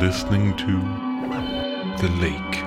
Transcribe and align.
listening 0.00 0.56
to 0.56 0.80
The 2.00 2.08
Lake. 2.20 2.57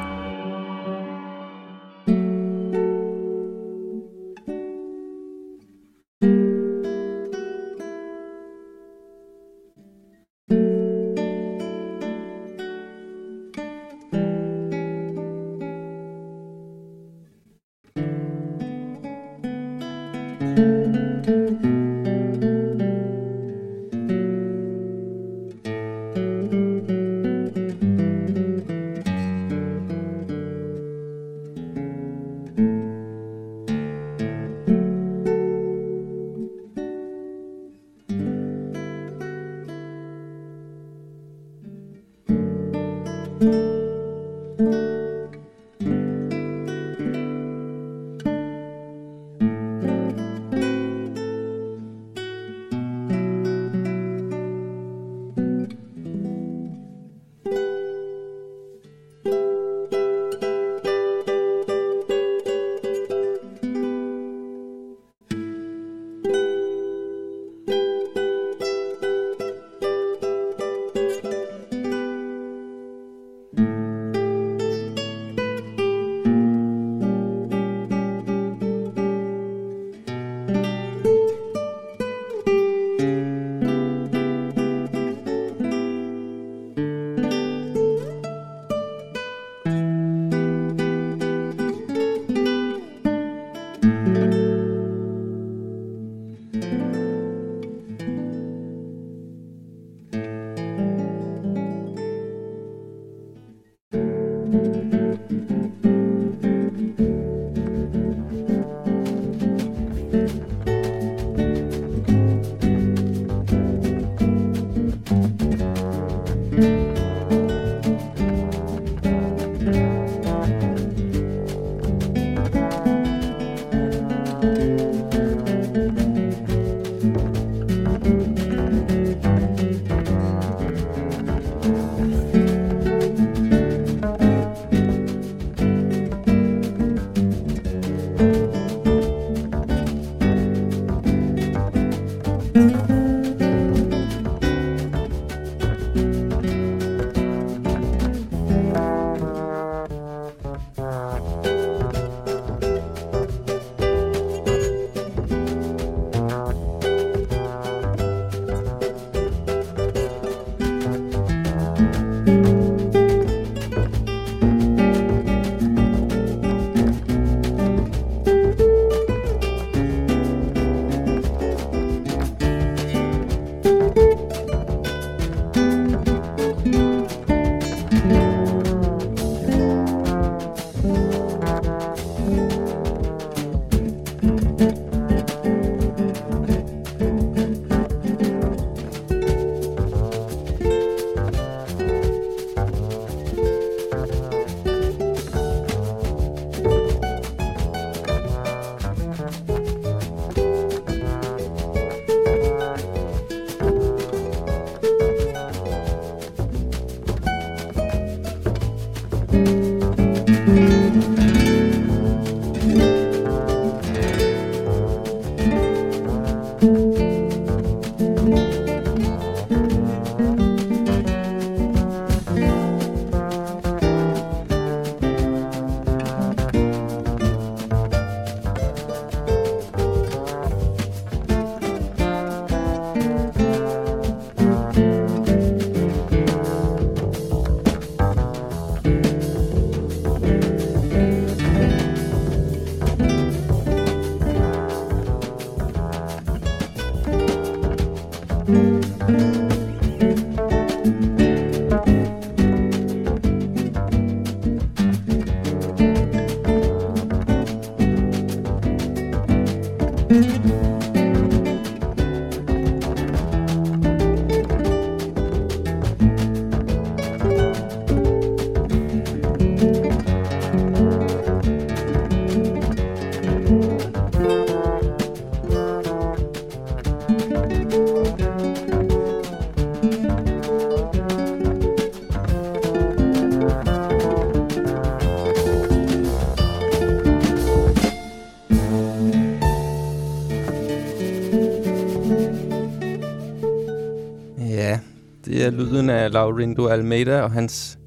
Er 295.42 295.50
lyden 295.50 295.90
af 295.90 296.12
Laurindo 296.12 296.68
Almeida 296.68 297.22
og 297.22 297.32
hans 297.32 297.80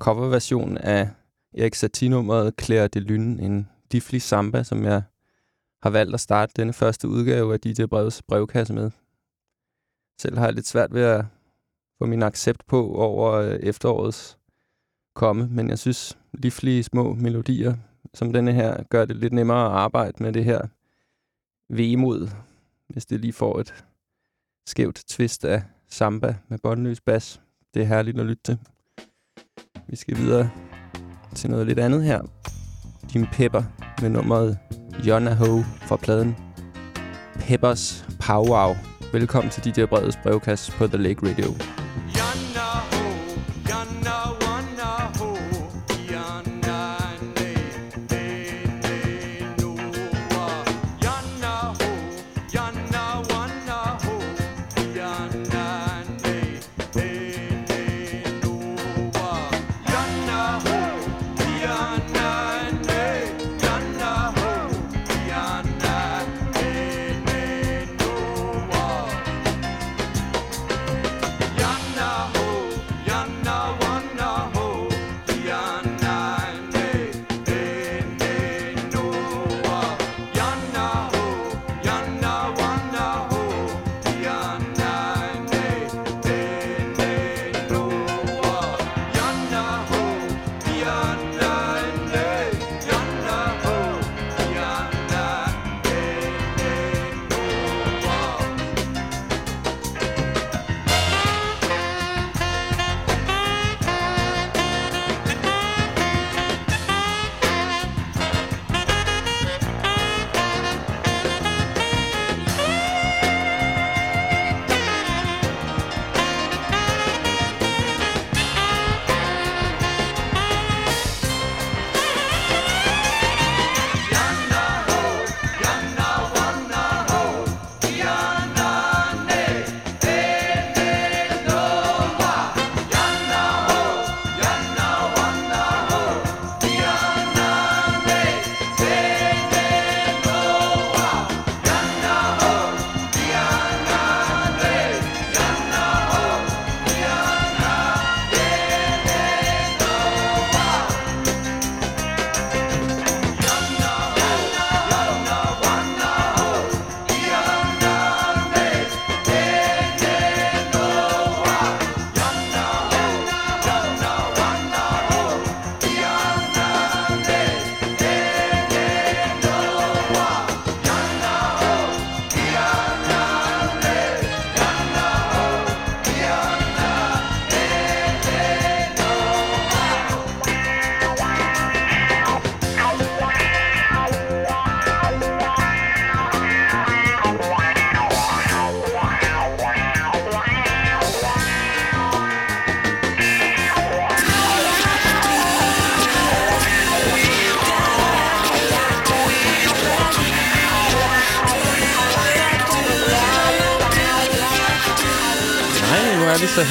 coverversion 0.00 0.78
af 0.78 1.08
Erik 1.58 1.74
Satie-nummeret 1.74 2.54
Claire 2.60 2.88
de 2.88 3.00
Lune, 3.00 3.42
en 3.42 3.68
difli 3.92 4.18
samba, 4.18 4.62
som 4.62 4.84
jeg 4.84 5.02
har 5.82 5.90
valgt 5.90 6.14
at 6.14 6.20
starte 6.20 6.52
denne 6.56 6.72
første 6.72 7.08
udgave 7.08 7.52
af 7.52 7.60
DJ 7.60 7.84
Brevs 7.84 8.22
brevkasse 8.22 8.74
med. 8.74 8.90
Selv 10.20 10.38
har 10.38 10.44
jeg 10.44 10.54
lidt 10.54 10.66
svært 10.66 10.94
ved 10.94 11.02
at 11.02 11.24
få 11.98 12.06
min 12.06 12.22
accept 12.22 12.66
på 12.66 12.94
over 12.94 13.32
øh, 13.32 13.54
efterårets 13.54 14.38
komme, 15.14 15.48
men 15.50 15.70
jeg 15.70 15.78
synes, 15.78 16.18
livlige 16.32 16.82
små 16.82 17.14
melodier 17.14 17.74
som 18.14 18.32
denne 18.32 18.52
her 18.52 18.82
gør 18.82 19.04
det 19.04 19.16
lidt 19.16 19.32
nemmere 19.32 19.66
at 19.66 19.72
arbejde 19.72 20.22
med 20.22 20.32
det 20.32 20.44
her 20.44 20.60
vemod, 21.68 22.28
hvis 22.88 23.06
det 23.06 23.20
lige 23.20 23.32
får 23.32 23.60
et 23.60 23.84
skævt 24.66 25.04
twist 25.08 25.44
af 25.44 25.62
samba 25.88 26.34
med 26.48 26.58
båndløs 26.58 27.00
bas. 27.00 27.40
Det 27.74 27.82
er 27.82 27.86
herligt 27.86 28.20
at 28.20 28.26
lytte 28.26 28.42
til. 28.42 28.58
Vi 29.88 29.96
skal 29.96 30.16
videre 30.16 30.50
til 31.34 31.50
noget 31.50 31.66
lidt 31.66 31.78
andet 31.78 32.04
her. 32.04 32.20
Jim 33.14 33.26
Pepper 33.32 33.62
med 34.02 34.10
nummeret 34.10 34.58
Jonna 35.06 35.34
Ho 35.34 35.62
fra 35.62 35.96
pladen 35.96 36.36
Peppers 37.34 38.06
Powwow. 38.20 38.74
Velkommen 39.12 39.50
til 39.50 39.64
DJ 39.64 39.84
Breds 39.84 40.16
brevkasse 40.16 40.72
på 40.72 40.86
The 40.86 40.96
Lake 40.96 41.30
Radio. 41.30 41.52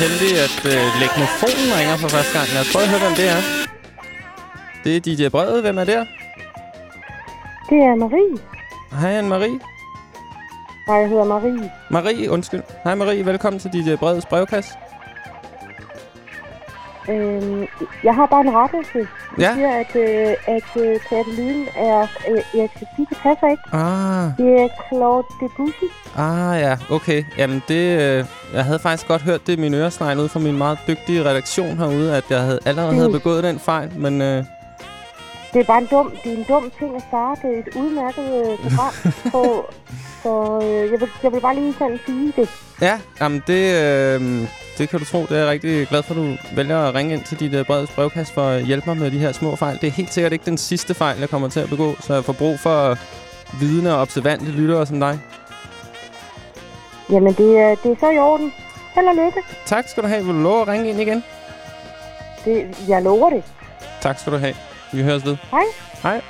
Heldig, 0.04 0.32
at 0.46 0.58
øh, 0.72 0.84
Legmofonen 1.02 1.70
ringer 1.80 1.96
for 2.04 2.10
første 2.16 2.32
gang. 2.38 2.48
Lad 2.54 2.62
os 2.66 2.72
prøve 2.74 2.86
at 2.86 2.92
høre, 2.94 3.04
hvem 3.06 3.16
det 3.22 3.28
er. 3.36 3.42
Det 4.84 4.92
er 4.96 5.02
DJ 5.06 5.22
Brevet. 5.36 5.62
Hvem 5.66 5.78
er 5.78 5.84
der? 5.94 6.02
Det 7.70 7.80
er 7.90 7.96
Marie. 8.04 8.38
Hej, 9.02 9.12
Anne-Marie. 9.20 9.58
Nej, 10.88 10.98
jeg 11.02 11.10
hedder 11.10 11.24
Marie. 11.24 11.72
Marie, 11.92 12.32
undskyld. 12.32 12.64
Hej 12.84 12.96
Marie, 12.96 13.26
velkommen 13.26 13.60
til 13.60 13.70
DJ 13.74 13.96
Breds 13.96 14.26
brevkasse. 14.26 14.72
Øhm, 17.10 17.66
jeg 18.04 18.16
har 18.16 18.26
bare 18.26 18.42
en 18.42 18.56
rettelse. 18.56 19.08
Ja. 19.40 19.54
siger, 19.54 19.72
at, 19.72 19.96
øh, 19.96 20.56
at 20.56 20.82
øh, 20.84 21.00
Katalin 21.10 21.66
er 21.76 22.02
øh, 22.30 22.60
Erik 22.60 22.72
Satie. 22.74 23.06
Det 23.10 23.18
passer 23.24 23.48
ikke. 23.52 23.64
Ah. 23.74 24.32
Det 24.38 24.62
er 24.62 24.68
Claude 24.88 25.28
Debussy. 25.42 25.88
Ah 26.18 26.60
ja, 26.62 26.78
okay. 26.90 27.24
Jamen 27.38 27.64
det, 27.68 28.02
øh, 28.02 28.26
jeg 28.54 28.66
havde 28.66 28.80
faktisk 28.80 29.08
godt 29.08 29.22
hørt 29.22 29.48
det 29.48 29.54
i 29.58 29.62
min 29.62 29.74
øresnegl 29.74 30.20
ud 30.20 30.30
fra 30.30 30.40
min 30.40 30.58
meget 30.58 30.80
dygtige 30.88 31.26
redaktion 31.26 31.78
herude, 31.78 32.18
at 32.18 32.24
jeg 32.30 32.40
havde 32.42 32.60
allerede 32.66 32.94
havde 32.96 33.12
begået 33.12 33.44
den 33.44 33.60
fejl, 33.60 33.92
men... 33.96 34.22
Øh, 34.22 34.44
det 35.54 35.60
er 35.60 35.64
bare 35.64 35.78
en 35.82 35.88
dum, 35.92 36.12
det 36.24 36.34
er 36.34 36.38
en 36.38 36.46
dum 36.50 36.72
ting 36.80 36.96
at 36.96 37.02
starte 37.08 37.48
et 37.60 37.76
udmærket 37.76 38.52
øh, 38.52 38.58
program 38.58 38.94
på. 39.34 39.66
Så 40.24 40.60
øh, 40.64 40.92
jeg, 40.92 41.00
vil, 41.02 41.10
jeg 41.24 41.32
vil 41.32 41.40
bare 41.42 41.56
lige 41.56 41.74
sådan 41.74 42.00
sige 42.06 42.34
det. 42.38 42.50
Ja, 42.82 43.00
jamen 43.22 43.44
det, 43.48 43.64
øh, 43.84 44.48
det 44.78 44.90
kan 44.90 45.00
du 45.00 45.06
tro. 45.06 45.22
Det 45.22 45.32
er 45.32 45.38
jeg 45.38 45.48
rigtig 45.48 45.88
glad 45.88 46.04
for, 46.04 46.14
at 46.14 46.18
du 46.18 46.38
vælger 46.56 46.80
at 46.80 46.96
ringe 46.96 47.14
ind 47.14 47.24
til 47.24 47.40
dit 47.40 47.56
uh, 47.56 47.66
breds 47.66 47.90
brevkast 47.90 48.34
for 48.34 48.42
at 48.42 48.66
hjælpe 48.66 48.90
mig 48.90 48.98
med 48.98 49.12
de 49.12 49.20
her 49.20 49.32
små 49.32 49.56
fejl. 49.56 49.78
Det 49.82 49.88
er 49.88 49.92
helt 49.92 50.14
sikkert 50.14 50.34
ikke 50.34 50.46
den 50.46 50.58
sidste 50.58 50.94
fejl, 50.94 51.20
jeg 51.20 51.30
kommer 51.30 51.50
til 51.50 51.60
at 51.60 51.70
begå, 51.70 51.96
så 52.00 52.14
jeg 52.14 52.26
får 52.26 52.34
brug 52.34 52.60
for 52.60 52.98
vidne 53.60 53.94
og 53.94 54.02
observante 54.02 54.46
lyttere 54.46 54.86
som 54.86 55.00
dig. 55.00 55.20
Jamen, 57.10 57.34
det 57.34 57.58
er, 57.58 57.76
det 57.76 57.92
er 57.92 57.96
så 58.00 58.10
i 58.10 58.20
orden. 58.20 58.54
Held 58.96 59.08
og 59.08 59.16
lykke. 59.16 59.42
Tak 59.66 59.88
skal 59.88 60.04
du 60.04 60.08
have. 60.08 60.26
Vil 60.26 60.36
du 60.36 60.40
love 60.40 60.62
at 60.62 60.68
ringe 60.68 60.90
ind 60.90 61.02
igen? 61.02 61.24
Det, 62.46 62.86
jeg 62.88 63.02
lover 63.02 63.30
det. 63.30 63.44
Tak 64.02 64.20
skal 64.20 64.34
du 64.34 64.38
have. 64.38 64.56
Vi 64.94 65.04
høres 65.04 65.26
ved. 65.26 65.38
Hej. 65.52 65.64
Hej. 66.04 66.22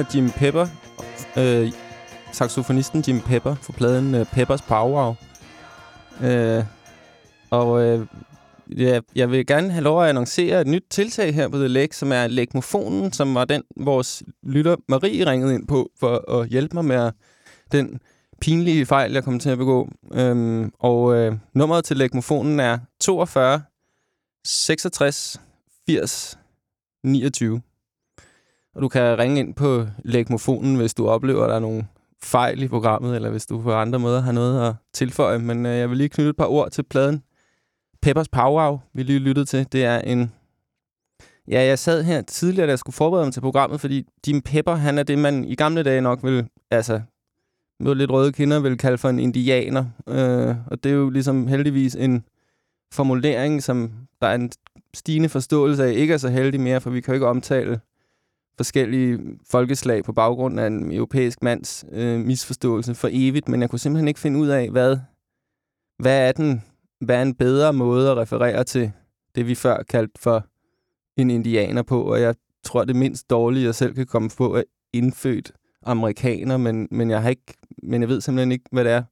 Af 0.00 0.14
Jim 0.14 0.30
Pepper, 0.30 0.66
øh, 1.38 1.72
saxofonisten 2.32 3.04
Jim 3.08 3.20
Pepper, 3.20 3.54
for 3.54 3.72
pladen 3.72 4.14
øh, 4.14 4.26
Peppers 4.26 4.62
Power. 4.62 5.14
Øh, 6.22 6.64
og 7.50 7.82
øh, 7.82 8.06
ja, 8.76 9.00
jeg 9.14 9.30
vil 9.30 9.46
gerne 9.46 9.70
have 9.70 9.84
lov 9.84 10.02
at 10.02 10.08
annoncere 10.08 10.60
et 10.60 10.66
nyt 10.66 10.84
tiltag 10.90 11.34
her 11.34 11.48
på 11.48 11.56
The 11.56 11.68
Lake, 11.68 11.96
som 11.96 12.12
er 12.12 12.26
Lægmofonen, 12.26 13.12
som 13.12 13.34
var 13.34 13.44
den, 13.44 13.62
vores 13.76 14.22
lytter 14.42 14.76
Marie 14.88 15.30
ringede 15.30 15.54
ind 15.54 15.66
på 15.66 15.90
for 16.00 16.40
at 16.40 16.48
hjælpe 16.48 16.74
mig 16.74 16.84
med 16.84 17.12
den 17.72 18.00
pinlige 18.40 18.86
fejl, 18.86 19.12
jeg 19.12 19.24
kom 19.24 19.38
til 19.38 19.50
at 19.50 19.58
begå. 19.58 19.88
Øhm, 20.12 20.72
og 20.78 21.14
øh, 21.14 21.36
nummeret 21.54 21.84
til 21.84 21.96
Lægmofonen 21.96 22.60
er 22.60 22.78
42 23.00 23.62
66 24.44 25.40
80 25.86 26.38
29. 27.04 27.62
Og 28.74 28.82
du 28.82 28.88
kan 28.88 29.18
ringe 29.18 29.40
ind 29.40 29.54
på 29.54 29.86
lægmofonen, 30.04 30.76
hvis 30.76 30.94
du 30.94 31.08
oplever, 31.08 31.44
at 31.44 31.48
der 31.48 31.56
er 31.56 31.60
nogle 31.60 31.86
fejl 32.22 32.62
i 32.62 32.68
programmet, 32.68 33.16
eller 33.16 33.30
hvis 33.30 33.46
du 33.46 33.62
på 33.62 33.72
andre 33.72 33.98
måder 33.98 34.20
har 34.20 34.32
noget 34.32 34.68
at 34.68 34.74
tilføje. 34.92 35.38
Men 35.38 35.66
øh, 35.66 35.76
jeg 35.76 35.90
vil 35.90 35.98
lige 35.98 36.08
knytte 36.08 36.30
et 36.30 36.36
par 36.36 36.46
ord 36.46 36.70
til 36.70 36.82
pladen. 36.82 37.22
Peppers 38.02 38.28
Powwow, 38.28 38.80
vi 38.92 39.02
lige 39.02 39.18
lyttede 39.18 39.46
til, 39.46 39.66
det 39.72 39.84
er 39.84 39.98
en... 39.98 40.32
Ja, 41.48 41.64
jeg 41.64 41.78
sad 41.78 42.02
her 42.02 42.22
tidligere, 42.22 42.66
da 42.66 42.70
jeg 42.70 42.78
skulle 42.78 42.94
forberede 42.94 43.26
mig 43.26 43.32
til 43.32 43.40
programmet, 43.40 43.80
fordi 43.80 44.06
Jim 44.28 44.42
Pepper, 44.42 44.74
han 44.74 44.98
er 44.98 45.02
det, 45.02 45.18
man 45.18 45.44
i 45.44 45.54
gamle 45.54 45.82
dage 45.82 46.00
nok 46.00 46.22
vil, 46.22 46.48
altså, 46.70 47.00
med 47.80 47.94
lidt 47.94 48.10
røde 48.10 48.32
kinder, 48.32 48.60
vil 48.60 48.78
kalde 48.78 48.98
for 48.98 49.08
en 49.08 49.18
indianer. 49.18 49.84
Øh, 50.06 50.56
og 50.66 50.84
det 50.84 50.92
er 50.92 50.96
jo 50.96 51.10
ligesom 51.10 51.46
heldigvis 51.46 51.94
en 51.94 52.24
formulering, 52.92 53.62
som 53.62 53.92
der 54.20 54.26
er 54.26 54.34
en 54.34 54.52
stigende 54.94 55.28
forståelse 55.28 55.84
af, 55.84 55.92
ikke 55.92 56.14
er 56.14 56.18
så 56.18 56.28
heldig 56.28 56.60
mere, 56.60 56.80
for 56.80 56.90
vi 56.90 57.00
kan 57.00 57.12
jo 57.12 57.14
ikke 57.14 57.26
omtale 57.26 57.80
forskellige 58.60 59.18
folkeslag 59.50 60.04
på 60.04 60.12
baggrund 60.12 60.60
af 60.60 60.66
en 60.66 60.92
europæisk 60.92 61.42
mands 61.42 61.84
øh, 61.92 62.20
misforståelse 62.20 62.94
for 62.94 63.08
evigt, 63.12 63.48
men 63.48 63.60
jeg 63.60 63.70
kunne 63.70 63.78
simpelthen 63.78 64.08
ikke 64.08 64.20
finde 64.20 64.40
ud 64.40 64.48
af, 64.48 64.70
hvad, 64.70 64.98
hvad 65.98 66.28
er 66.28 66.32
den 66.32 66.62
hvad 67.00 67.16
er 67.16 67.22
en 67.22 67.34
bedre 67.34 67.72
måde 67.72 68.10
at 68.10 68.16
referere 68.16 68.64
til 68.64 68.92
det, 69.34 69.46
vi 69.46 69.54
før 69.54 69.82
kaldte 69.82 70.20
for 70.20 70.46
en 71.16 71.30
indianer 71.30 71.82
på, 71.82 72.02
og 72.02 72.20
jeg 72.20 72.34
tror, 72.64 72.84
det 72.84 72.96
mindst 72.96 73.30
dårlige, 73.30 73.64
jeg 73.64 73.74
selv 73.74 73.94
kan 73.94 74.06
komme 74.06 74.30
på, 74.38 74.56
er 74.56 74.62
indfødt 74.92 75.52
amerikaner, 75.82 76.56
men, 76.56 76.88
men, 76.90 77.10
jeg 77.10 77.22
har 77.22 77.30
ikke, 77.30 77.54
men 77.82 78.00
jeg 78.00 78.08
ved 78.08 78.20
simpelthen 78.20 78.52
ikke, 78.52 78.64
hvad 78.72 78.84
det 78.84 78.92
er, 78.92 79.02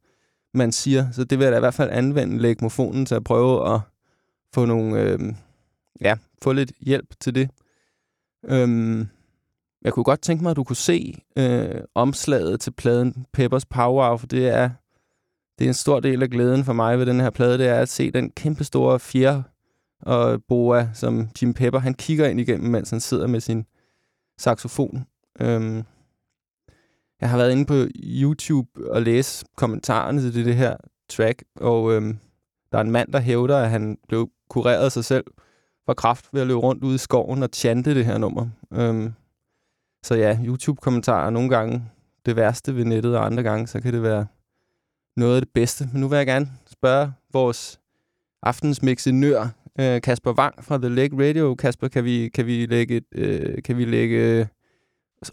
man 0.55 0.73
siger. 0.73 1.11
Så 1.13 1.25
det 1.25 1.39
vil 1.39 1.45
jeg 1.45 1.53
da 1.53 1.57
i 1.57 1.61
hvert 1.61 1.75
fald 1.75 1.91
anvende 1.91 2.39
legmofonen 2.39 3.07
til 3.07 3.15
at 3.15 3.25
prøve 3.25 3.75
at 3.75 3.81
få 4.55 4.65
nogle, 4.65 5.01
øh, 5.03 5.19
ja, 6.01 6.17
få 6.43 6.53
lidt 6.53 6.73
hjælp 6.81 7.15
til 7.21 7.35
det. 7.35 7.51
Øhm, 8.45 9.09
jeg 9.83 9.93
kunne 9.93 10.05
godt 10.05 10.21
tænke 10.23 10.43
mig, 10.43 10.51
at 10.51 10.57
du 10.57 10.65
kunne 10.65 10.77
se 10.77 11.15
øh, 11.39 11.81
omslaget 11.95 12.61
til 12.61 12.71
pladen 12.71 13.27
Peppers 13.33 13.67
Power, 13.67 14.17
for 14.17 14.27
det 14.27 14.49
er, 14.49 14.71
det 15.59 15.65
er 15.65 15.69
en 15.69 15.75
stor 15.75 16.01
del 16.01 16.23
af 16.23 16.31
glæden 16.31 16.65
for 16.65 16.73
mig 16.73 16.99
ved 16.99 17.07
den 17.07 17.21
her 17.21 17.31
plade, 17.31 17.59
det 17.59 17.69
er 17.69 17.81
at 17.81 17.89
se 17.89 18.11
den 18.11 18.31
kæmpe 18.31 18.65
store 18.65 18.99
fjer 18.99 19.43
og 20.03 20.43
boa, 20.49 20.89
som 20.95 21.29
Jim 21.43 21.55
Pepper, 21.55 21.81
han 21.81 21.95
kigger 21.95 22.27
ind 22.29 22.41
igennem, 22.41 22.71
mens 22.71 22.91
han 22.91 23.01
sidder 23.01 23.27
med 23.27 23.41
sin 23.41 23.67
saxofon. 24.39 25.07
Øhm, 25.41 25.85
jeg 27.21 27.31
har 27.31 27.37
været 27.37 27.53
inde 27.53 27.67
på 27.67 27.75
YouTube 27.97 28.69
og 28.91 29.03
læse 29.03 29.47
kommentarerne 29.57 30.21
til 30.21 30.35
det, 30.35 30.47
det 30.47 30.57
her 30.57 30.77
track, 31.09 31.45
og 31.57 31.93
øhm, 31.93 32.19
der 32.73 32.79
er 32.79 32.83
en 32.83 32.91
mand, 32.91 33.13
der 33.13 33.21
hævder, 33.21 33.59
at 33.59 33.71
han 33.71 33.99
blev 34.09 34.31
kureret 34.51 34.93
sig 34.93 35.05
selv 35.05 35.25
for 35.87 35.95
kraft 35.95 36.29
ved 36.33 36.41
at 36.41 36.47
løbe 36.47 36.61
rundt 36.61 36.85
ude 36.85 36.95
i 36.95 36.99
skoven 36.99 37.43
og 37.43 37.49
chante 37.53 37.95
det 37.95 38.05
her 38.05 38.19
nummer. 38.19 38.49
Øhm, 38.73 39.13
så 40.03 40.15
ja, 40.15 40.39
YouTube-kommentarer 40.45 41.31
nogle 41.31 41.49
gange 41.49 41.85
det 42.27 42.37
værste 42.37 42.77
ved 42.77 42.85
nettet, 42.85 43.17
og 43.17 43.27
andre 43.27 43.43
gange, 43.43 43.67
så 43.67 43.81
kan 43.81 43.93
det 43.93 44.03
være 44.03 44.27
noget 45.17 45.35
af 45.35 45.43
det 45.43 45.51
bedste. 45.55 45.89
Men 45.93 46.01
nu 46.01 46.09
vil 46.09 46.17
jeg 46.17 46.27
gerne 46.27 46.49
spørge 46.73 47.13
vores 47.33 47.81
aftens 48.43 48.83
mixenør, 48.83 49.49
øh, 49.81 50.01
Kasper 50.01 50.33
Wang 50.33 50.65
fra 50.65 50.79
The 50.79 50.89
Lake 50.89 51.29
Radio. 51.29 51.55
Kasper, 51.55 51.89
kan 51.89 52.05
vi, 52.05 52.29
kan 52.29 52.47
vi 52.47 52.67
lægge, 52.67 52.97
et, 52.97 53.05
øh, 53.13 53.63
kan 53.63 53.79
vi 53.79 53.85
lægge 53.85 54.17
øh, 54.17 54.47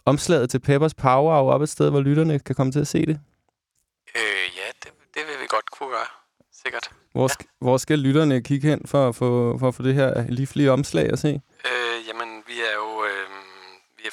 omslaget 0.06 0.50
til 0.50 0.60
Peppers 0.60 0.94
Power 0.94 1.34
op 1.34 1.62
et 1.62 1.70
sted, 1.70 1.90
hvor 1.90 2.02
lytterne 2.02 2.40
kan 2.40 2.56
komme 2.56 2.72
til 2.72 2.80
at 2.80 2.88
se 2.88 3.06
det? 3.06 3.20
Øh, 4.16 4.46
ja, 4.58 4.68
det, 4.84 4.92
det 5.14 5.22
vil 5.28 5.42
vi 5.42 5.48
godt 5.48 5.72
kunne 5.72 5.90
gøre. 5.90 6.10
Sikkert. 6.64 6.90
Hvor, 7.12 7.30
ja. 7.30 7.46
hvor 7.60 7.78
skal 7.78 8.00
lytterne 8.00 8.44
kigge 8.44 8.68
hen 8.68 8.82
for, 8.86 9.12
for, 9.12 9.58
for 9.58 9.68
at 9.68 9.76
få 9.76 9.84
det 9.84 9.94
her 9.94 10.28
livlige 10.30 10.72
omslag 10.72 11.12
at 11.12 11.20
se? 11.20 11.42
Øh, 11.66 12.08
jamen, 12.08 12.44
vi 12.48 12.54
er 12.54 12.76
jo 12.76 12.95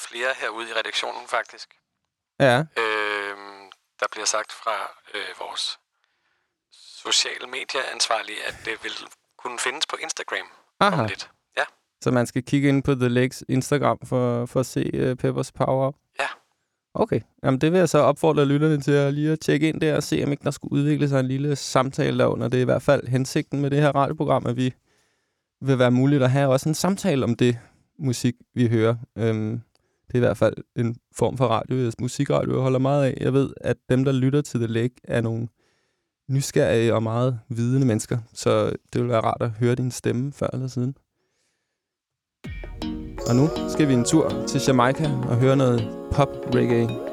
flere 0.09 0.31
herude 0.41 0.69
i 0.71 0.73
redaktionen, 0.73 1.29
faktisk. 1.29 1.69
Ja. 2.41 2.59
Øh, 2.83 3.37
der 4.01 4.07
bliver 4.13 4.27
sagt 4.27 4.53
fra 4.53 4.77
øh, 5.15 5.31
vores 5.41 5.79
sociale 7.05 7.47
medieansvarlige, 7.47 8.43
at 8.49 8.57
det 8.65 8.77
vil 8.83 8.93
kunne 9.39 9.59
findes 9.59 9.87
på 9.87 9.97
Instagram 10.03 10.49
Aha. 10.81 11.03
om 11.03 11.09
lidt. 11.09 11.31
Ja. 11.57 11.65
Så 12.03 12.11
man 12.11 12.27
skal 12.27 12.43
kigge 12.45 12.69
ind 12.69 12.83
på 12.83 12.95
The 12.95 13.09
Lakes 13.09 13.45
Instagram 13.49 13.99
for, 14.05 14.47
for 14.47 14.61
at 14.61 14.67
se 14.67 15.11
uh, 15.11 15.17
Peppers 15.17 15.53
Power 15.53 15.93
Ja. 16.21 16.27
Okay. 16.95 17.21
Jamen, 17.45 17.61
det 17.61 17.73
vil 17.73 17.79
jeg 17.79 17.89
så 17.89 17.99
opfordre 17.99 18.45
lytterne 18.45 18.81
til 18.81 18.93
at 18.93 19.15
lige 19.15 19.33
at 19.33 19.41
tjekke 19.41 19.69
ind 19.69 19.81
der 19.81 19.97
og 19.97 20.03
se, 20.03 20.23
om 20.25 20.33
ikke 20.33 20.45
der 20.45 20.51
skulle 20.51 20.73
udvikle 20.73 21.09
sig 21.09 21.21
en 21.21 21.29
lille 21.29 21.57
samtale 21.57 22.19
derunder. 22.19 22.49
Det 22.49 22.59
er 22.59 22.63
i 22.63 22.65
hvert 22.65 22.83
fald 22.83 23.07
hensigten 23.07 23.61
med 23.61 23.71
det 23.71 23.79
her 23.79 23.93
radioprogram, 23.95 24.47
at 24.47 24.57
vi 24.57 24.75
vil 25.61 25.79
være 25.79 25.91
muligt 25.91 26.23
at 26.23 26.31
have 26.31 26.53
også 26.53 26.69
en 26.69 26.75
samtale 26.75 27.25
om 27.25 27.35
det 27.35 27.59
musik, 27.99 28.35
vi 28.55 28.69
hører. 28.69 28.97
Øhm, 29.19 29.61
det 30.13 30.19
er 30.19 30.23
i 30.23 30.27
hvert 30.27 30.37
fald 30.37 30.55
en 30.77 30.97
form 31.13 31.37
for 31.37 31.47
radio, 31.47 31.91
musikradio, 32.01 32.53
jeg 32.53 32.63
holder 32.63 32.79
meget 32.79 33.05
af. 33.05 33.19
Jeg 33.21 33.33
ved, 33.33 33.51
at 33.61 33.77
dem, 33.89 34.05
der 34.05 34.13
lytter 34.13 34.41
til 34.41 34.61
The 34.61 34.67
Lake, 34.67 34.95
er 35.05 35.21
nogle 35.21 35.49
nysgerrige 36.31 36.95
og 36.95 37.03
meget 37.03 37.41
vidende 37.49 37.87
mennesker. 37.87 38.19
Så 38.33 38.73
det 38.93 39.01
vil 39.01 39.09
være 39.09 39.21
rart 39.21 39.43
at 39.43 39.51
høre 39.51 39.75
din 39.75 39.91
stemme 39.91 40.33
før 40.33 40.49
eller 40.53 40.67
siden. 40.67 40.95
Og 43.29 43.37
nu 43.37 43.49
skal 43.69 43.89
vi 43.89 43.95
en 43.95 44.05
tur 44.05 44.45
til 44.49 44.61
Jamaica 44.67 45.05
og 45.05 45.37
høre 45.37 45.57
noget 45.57 45.81
pop-reggae. 46.13 47.12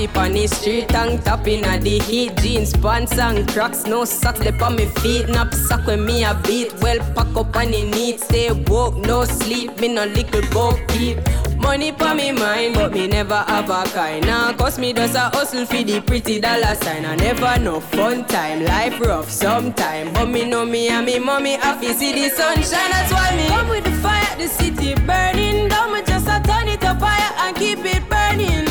Up 0.00 0.16
on 0.16 0.32
the 0.32 0.46
street, 0.46 0.88
tongue 0.88 1.18
tapping 1.18 1.62
at 1.64 1.82
the 1.82 1.98
heat. 1.98 2.34
Jeans, 2.38 2.74
pants 2.74 3.18
and 3.18 3.46
cracks, 3.48 3.84
no 3.84 4.06
socks 4.06 4.40
lip 4.40 4.62
on 4.62 4.76
me 4.76 4.86
feet. 4.86 5.28
Nap 5.28 5.52
sock 5.52 5.86
when 5.86 6.06
me 6.06 6.24
a 6.24 6.34
beat. 6.42 6.72
Well, 6.80 6.98
pack 7.14 7.36
up 7.36 7.54
on 7.54 7.70
the 7.70 7.84
neat. 7.84 8.20
Stay 8.20 8.50
woke, 8.50 8.96
no 8.96 9.24
sleep. 9.24 9.78
Me 9.78 9.88
no 9.88 10.06
little 10.06 10.40
bo 10.52 10.72
keep. 10.88 11.18
Money 11.58 11.92
pa 11.92 12.14
me 12.14 12.32
mind, 12.32 12.76
but 12.76 12.92
me 12.92 13.08
never 13.08 13.44
have 13.46 13.68
a 13.68 13.84
kind. 13.90 14.24
Now, 14.24 14.54
cause 14.54 14.78
me 14.78 14.94
does 14.94 15.14
a 15.14 15.28
hustle 15.28 15.66
for 15.66 15.82
the 15.82 16.00
pretty 16.00 16.40
dollar 16.40 16.74
sign. 16.76 17.04
I 17.04 17.16
never 17.16 17.60
know 17.60 17.80
fun 17.80 18.24
time, 18.24 18.64
life 18.64 18.98
rough 19.00 19.30
sometime. 19.30 20.14
But 20.14 20.30
me 20.30 20.46
know 20.48 20.64
me 20.64 20.88
and 20.88 21.04
me 21.04 21.18
mommy 21.18 21.56
happy 21.56 21.92
see 21.92 22.12
the 22.12 22.34
sunshine. 22.34 22.90
That's 22.90 23.12
why 23.12 23.36
me 23.36 23.48
come 23.48 23.68
with 23.68 23.84
the 23.84 23.92
fire, 24.00 24.36
the 24.38 24.48
city 24.48 24.94
burning 25.06 25.68
down. 25.68 25.92
Me 25.92 26.00
just 26.02 26.26
a 26.26 26.40
turn 26.42 26.68
it 26.68 26.82
up 26.84 27.00
higher 27.00 27.46
and 27.46 27.54
keep 27.54 27.84
it 27.84 28.08
burning. 28.08 28.69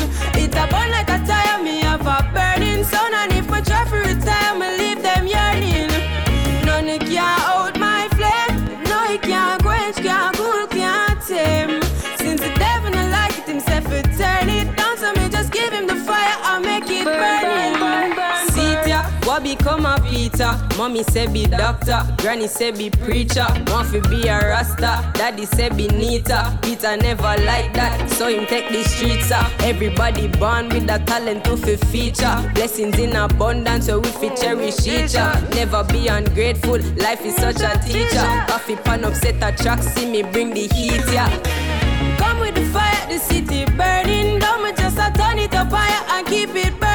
Have 2.02 2.26
a 2.26 2.32
burning 2.32 2.84
sun. 2.84 3.12
And 3.14 3.32
if 3.32 3.48
my 3.48 3.60
try 3.60 3.84
for 3.84 4.00
retire, 4.00 4.58
me 4.58 4.78
leave 4.78 5.02
them 5.02 5.26
yearning. 5.26 5.90
None 6.64 6.98
can 6.98 7.18
out 7.18 7.78
my 7.78 8.08
flame. 8.16 8.82
No, 8.84 9.04
it 9.12 9.22
can't 9.22 9.62
quench, 9.62 9.96
can't 9.96 10.36
cool, 10.36 10.66
can't 10.66 11.20
tame. 11.26 11.82
Since 12.18 12.40
the 12.40 12.52
devil 12.58 12.90
don't 12.90 13.10
like 13.10 13.38
it 13.38 13.46
himself, 13.46 13.90
it 13.92 14.04
turn 14.16 14.48
it 14.48 14.76
down. 14.76 14.96
So 14.98 15.12
me 15.12 15.28
just 15.28 15.52
give 15.52 15.72
him 15.72 15.86
the 15.86 15.96
fire, 15.96 16.36
I 16.42 16.58
make 16.58 16.88
it 16.88 17.04
burning. 17.04 17.76
See 18.50 18.88
ya, 18.88 19.02
what 19.24 19.42
become 19.42 19.86
a 19.86 19.99
Peter? 20.30 20.58
Mommy 20.76 21.02
say 21.04 21.26
be 21.26 21.44
doctor, 21.46 22.02
granny 22.18 22.46
say 22.46 22.70
be 22.70 22.90
preacher. 22.90 23.46
Fi 23.66 24.00
be 24.08 24.28
a 24.28 24.38
rasta, 24.38 25.10
daddy 25.14 25.46
say 25.46 25.68
be 25.70 25.88
neater. 25.88 26.58
Peter 26.62 26.96
never 26.96 27.34
like 27.44 27.72
that, 27.74 28.08
so 28.10 28.28
him 28.28 28.46
take 28.46 28.68
the 28.70 28.82
streets 28.84 29.30
up. 29.30 29.50
Everybody 29.62 30.28
born 30.28 30.68
with 30.68 30.88
a 30.90 30.98
talent 31.04 31.44
to 31.44 31.56
fi 31.56 31.76
feature. 31.76 32.50
Blessings 32.54 32.98
in 32.98 33.16
abundance, 33.16 33.86
so 33.86 34.00
we 34.00 34.08
fi 34.10 34.28
cherish 34.34 34.86
each 34.86 35.16
other. 35.16 35.46
Never 35.54 35.84
be 35.84 36.08
ungrateful, 36.08 36.78
life 36.96 37.24
is 37.24 37.36
such 37.36 37.60
a 37.60 37.78
teacher. 37.86 38.44
Coffee 38.48 38.76
pan 38.76 39.04
upset 39.04 39.36
a 39.42 39.56
track, 39.62 39.82
see 39.82 40.10
me 40.10 40.22
bring 40.22 40.50
the 40.50 40.68
heat, 40.68 41.02
yeah. 41.12 41.30
Come 42.18 42.40
with 42.40 42.54
the 42.54 42.64
fire, 42.66 43.06
the 43.08 43.18
city 43.18 43.64
burn. 43.76 44.00
keep 46.30 46.54
it 46.54 46.80
burning. 46.80 46.89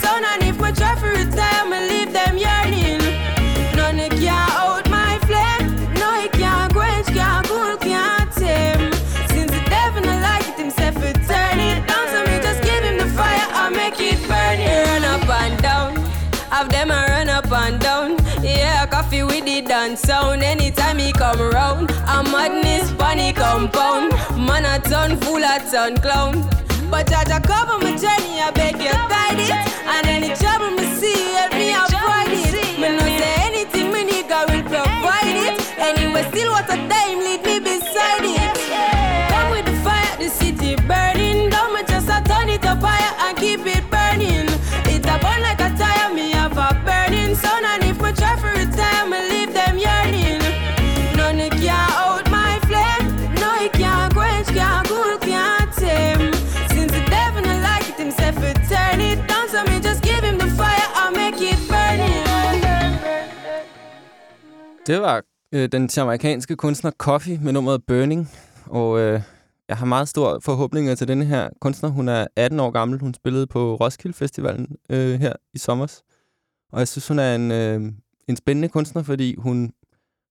Sun. 0.00 0.24
And 0.24 0.42
if 0.42 0.58
my 0.58 0.72
try 0.72 0.94
for 0.96 1.10
retire, 1.10 1.64
me 1.70 1.78
leave 1.90 2.12
them 2.12 2.36
yearning. 2.36 3.02
None 3.76 3.98
it 3.98 4.12
can 4.12 4.50
out 4.62 4.88
my 4.88 5.18
flame. 5.28 5.68
No, 5.94 6.08
it 6.24 6.32
can't 6.32 6.72
quench, 6.72 7.06
can't 7.08 7.46
cool, 7.46 7.76
can't 7.76 8.30
tame. 8.32 8.92
Since 9.32 9.50
the 9.52 9.62
devil 9.68 10.02
not 10.02 10.20
like 10.22 10.48
it 10.48 10.58
himself, 10.58 10.96
it 11.02 11.16
turn 11.28 11.58
it 11.60 11.86
down. 11.86 12.06
So 12.12 12.18
me 12.28 12.36
just 12.46 12.62
give 12.62 12.82
him 12.84 12.98
the 12.98 13.08
fire, 13.16 13.46
I 13.62 13.68
make 13.70 14.00
it 14.00 14.20
burn. 14.28 14.58
He 14.58 14.72
Run 14.88 15.04
up 15.04 15.28
and 15.28 15.62
down. 15.62 15.96
Have 16.50 16.68
them 16.70 16.90
a 16.90 17.06
run 17.08 17.28
up 17.28 17.50
and 17.52 17.80
down. 17.80 18.16
Yeah, 18.42 18.86
coffee 18.86 19.22
with 19.22 19.44
the 19.44 19.60
dance 19.62 20.00
sound. 20.00 20.42
Anytime 20.42 20.98
he 20.98 21.12
come 21.12 21.40
round, 21.40 21.90
a 21.90 22.22
madness 22.24 22.90
funny 22.92 23.32
compound. 23.32 24.12
Man 24.36 24.64
a 24.64 24.78
ton 24.80 25.16
full 25.20 25.44
of 25.44 25.70
ton 25.70 25.96
clown. 25.98 26.48
But 26.90 27.06
Jaja 27.06 27.40
cover 27.46 27.78
my 27.78 27.96
journey, 27.96 28.40
I 28.40 28.50
beg 28.52 28.74
you 28.74 28.90
guide 28.90 29.12
it. 29.12 29.19
And 29.19 29.19
any 30.22 30.34
trouble 30.36 30.70
me 30.72 30.84
see, 31.00 31.32
help 31.32 31.52
me 31.52 31.72
avoid 31.72 32.28
it. 32.28 32.78
Me 32.78 32.88
no 32.96 33.04
say 33.18 33.34
anything, 33.48 33.92
me 33.92 34.04
nigga 34.04 34.40
will 34.50 34.62
provide 34.62 35.36
it. 35.46 35.78
Anyway, 35.78 36.22
still 36.30 36.50
what 36.52 36.68
a 36.68 36.79
Det 64.90 65.00
var 65.00 65.22
øh, 65.52 65.68
den 65.72 65.90
amerikanske 65.98 66.56
kunstner 66.56 66.90
Coffee 66.90 67.38
med 67.42 67.52
nummeret 67.52 67.82
Burning. 67.86 68.30
Og 68.66 69.00
øh, 69.00 69.22
jeg 69.68 69.76
har 69.76 69.86
meget 69.86 70.08
store 70.08 70.40
forhåbninger 70.40 70.94
til 70.94 71.08
denne 71.08 71.24
her 71.24 71.48
kunstner. 71.60 71.90
Hun 71.90 72.08
er 72.08 72.26
18 72.36 72.60
år 72.60 72.70
gammel. 72.70 73.00
Hun 73.00 73.14
spillede 73.14 73.46
på 73.46 73.74
Roskilde 73.74 74.16
Festivalen 74.16 74.76
øh, 74.90 75.20
her 75.20 75.32
i 75.54 75.58
sommer. 75.58 76.00
Og 76.72 76.78
jeg 76.78 76.88
synes, 76.88 77.08
hun 77.08 77.18
er 77.18 77.34
en, 77.34 77.50
øh, 77.50 77.92
en 78.28 78.36
spændende 78.36 78.68
kunstner, 78.68 79.02
fordi 79.02 79.34
hun 79.38 79.72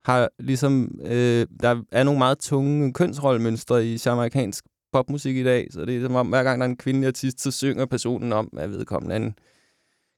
har 0.05 0.29
ligesom... 0.39 0.99
Øh, 1.05 1.47
der 1.61 1.81
er 1.91 2.03
nogle 2.03 2.17
meget 2.17 2.39
tunge 2.39 2.93
kønsrollemønstre 2.93 3.85
i 3.85 3.99
jamaikansk 4.05 4.65
popmusik 4.93 5.37
i 5.37 5.43
dag. 5.43 5.67
Så 5.71 5.85
det 5.85 5.97
er 5.97 6.01
som 6.01 6.15
om, 6.15 6.27
hver 6.27 6.43
gang 6.43 6.59
der 6.61 6.65
er 6.65 6.69
en 6.69 6.77
kvindelig 6.77 7.07
artist, 7.07 7.41
så 7.41 7.51
synger 7.51 7.85
personen 7.85 8.33
om, 8.33 8.49
at 8.57 8.69
vedkommende 8.69 9.15
er 9.15 9.19
en 9.19 9.35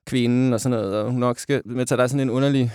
kvinde 0.08 0.54
og 0.54 0.62
sådan 0.62 0.78
noget. 0.78 0.96
Og 0.96 1.12
hun 1.12 1.20
nok 1.20 1.40
skal... 1.40 1.62
Men 1.66 1.88
så 1.88 1.96
der 1.96 2.04
er 2.04 2.08
sådan 2.08 2.20
en 2.20 2.30
underlig 2.30 2.72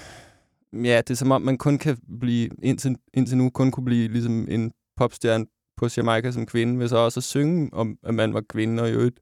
Ja, 0.85 0.97
det 0.97 1.11
er 1.11 1.15
som 1.15 1.31
om, 1.31 1.43
man 1.43 1.59
kun 1.59 1.79
kan 1.79 1.99
blive, 2.21 2.51
indtil, 2.63 2.97
indtil 3.15 3.39
nu, 3.39 3.51
kun 3.51 3.71
kunne 3.71 3.85
blive 3.85 4.09
ligesom 4.09 4.49
en 4.51 4.73
popstjerne 4.97 5.47
på 5.77 5.89
Jamaica 5.97 6.31
som 6.31 6.47
kvinde, 6.47 6.79
ved 6.79 6.89
så 6.89 6.97
også 6.97 7.21
at 7.21 7.25
synge 7.25 7.71
om, 7.73 7.99
at 8.03 8.15
man 8.15 8.35
var 8.35 8.43
kvinde, 8.49 8.83
og 8.83 8.89
i 8.89 8.93
øvrigt 8.93 9.21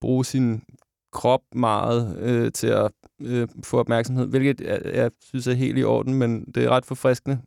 bruge 0.00 0.24
sin 0.24 0.62
krop 1.12 1.40
meget 1.54 2.18
øh, 2.18 2.52
til 2.52 2.66
at 2.66 2.90
øh, 3.20 3.48
få 3.64 3.78
opmærksomhed, 3.78 4.26
hvilket 4.26 4.60
jeg, 4.60 4.80
jeg 4.84 5.10
synes 5.20 5.46
er 5.46 5.52
helt 5.52 5.78
i 5.78 5.84
orden, 5.84 6.14
men 6.14 6.44
det 6.44 6.64
er 6.64 6.70
ret 6.70 6.86
forfriskende. 6.86 7.38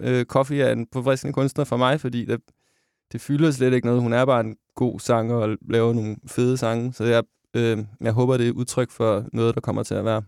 Øh, 0.00 0.24
Coffee 0.24 0.62
er 0.62 0.72
en 0.72 0.86
forfriskende 0.92 1.32
kunstner 1.32 1.64
for 1.64 1.76
mig, 1.76 2.00
fordi 2.00 2.24
det, 2.24 2.40
det 3.12 3.20
fylder 3.20 3.50
slet 3.50 3.72
ikke 3.72 3.86
noget. 3.86 4.02
Hun 4.02 4.12
er 4.12 4.24
bare 4.24 4.40
en 4.40 4.56
god 4.74 5.00
sanger 5.00 5.34
og 5.34 5.56
laver 5.68 5.92
nogle 5.92 6.16
fede 6.26 6.56
sange, 6.56 6.92
så 6.92 7.04
jeg, 7.04 7.24
øh, 7.54 7.78
jeg 8.00 8.12
håber, 8.12 8.36
det 8.36 8.48
er 8.48 8.52
udtryk 8.52 8.90
for 8.90 9.28
noget, 9.32 9.54
der 9.54 9.60
kommer 9.60 9.82
til 9.82 9.94
at 9.94 10.04
være 10.04 10.22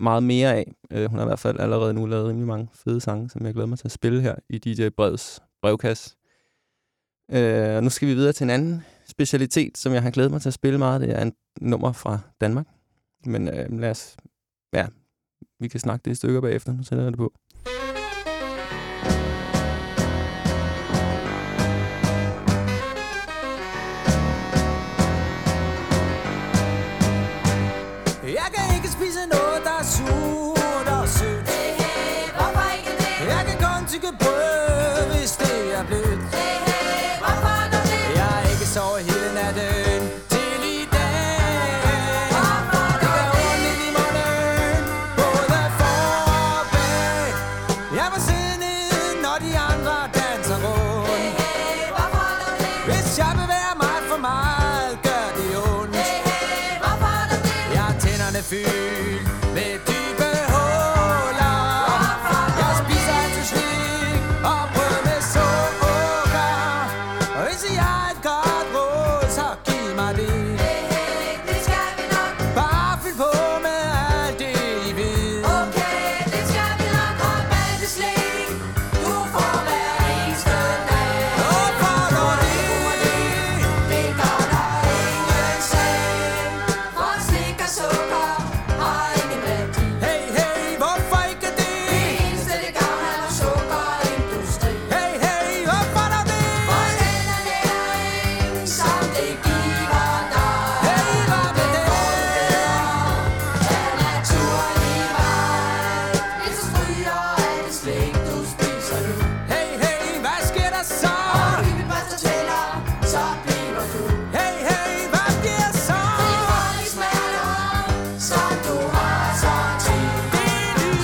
meget 0.00 0.22
mere 0.22 0.54
af. 0.54 0.72
Øh, 0.90 1.10
hun 1.10 1.18
har 1.18 1.26
i 1.26 1.28
hvert 1.28 1.38
fald 1.38 1.60
allerede 1.60 1.94
nu 1.94 2.06
lavet 2.06 2.28
rimelig 2.28 2.46
mange 2.46 2.68
fede 2.74 3.00
sange, 3.00 3.30
som 3.30 3.46
jeg 3.46 3.54
glæder 3.54 3.66
mig 3.66 3.78
til 3.78 3.88
at 3.88 3.92
spille 3.92 4.20
her 4.20 4.34
i 4.48 4.58
DJ 4.58 4.88
Breds 4.88 5.42
brevkasse. 5.62 6.16
Øh, 7.32 7.76
og 7.76 7.82
nu 7.82 7.90
skal 7.90 8.08
vi 8.08 8.14
videre 8.14 8.32
til 8.32 8.44
en 8.44 8.50
anden 8.50 8.84
specialitet, 9.08 9.78
som 9.78 9.92
jeg 9.92 10.02
har 10.02 10.10
glædet 10.10 10.30
mig 10.30 10.42
til 10.42 10.48
at 10.48 10.54
spille 10.54 10.78
meget. 10.78 11.00
Det 11.00 11.10
er 11.10 11.22
en 11.22 11.32
nummer 11.60 11.92
fra 11.92 12.18
Danmark. 12.40 12.66
Men 13.24 13.48
øh, 13.48 13.80
lad 13.80 13.90
os... 13.90 14.16
Ja, 14.72 14.86
vi 15.60 15.68
kan 15.68 15.80
snakke 15.80 16.04
det 16.04 16.10
i 16.10 16.14
stykker 16.14 16.40
bagefter. 16.40 16.72
Nu 16.72 16.82
sætter 16.82 17.04
jeg 17.04 17.12
det 17.12 17.18
på. 17.18 17.32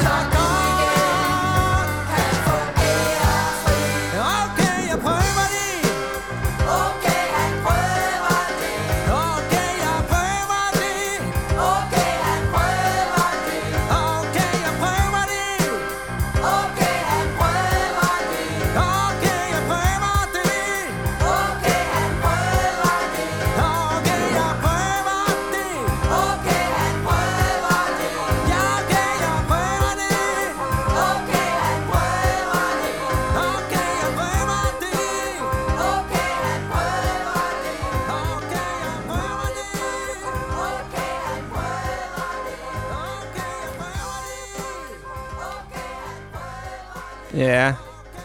Lyder 0.07 0.36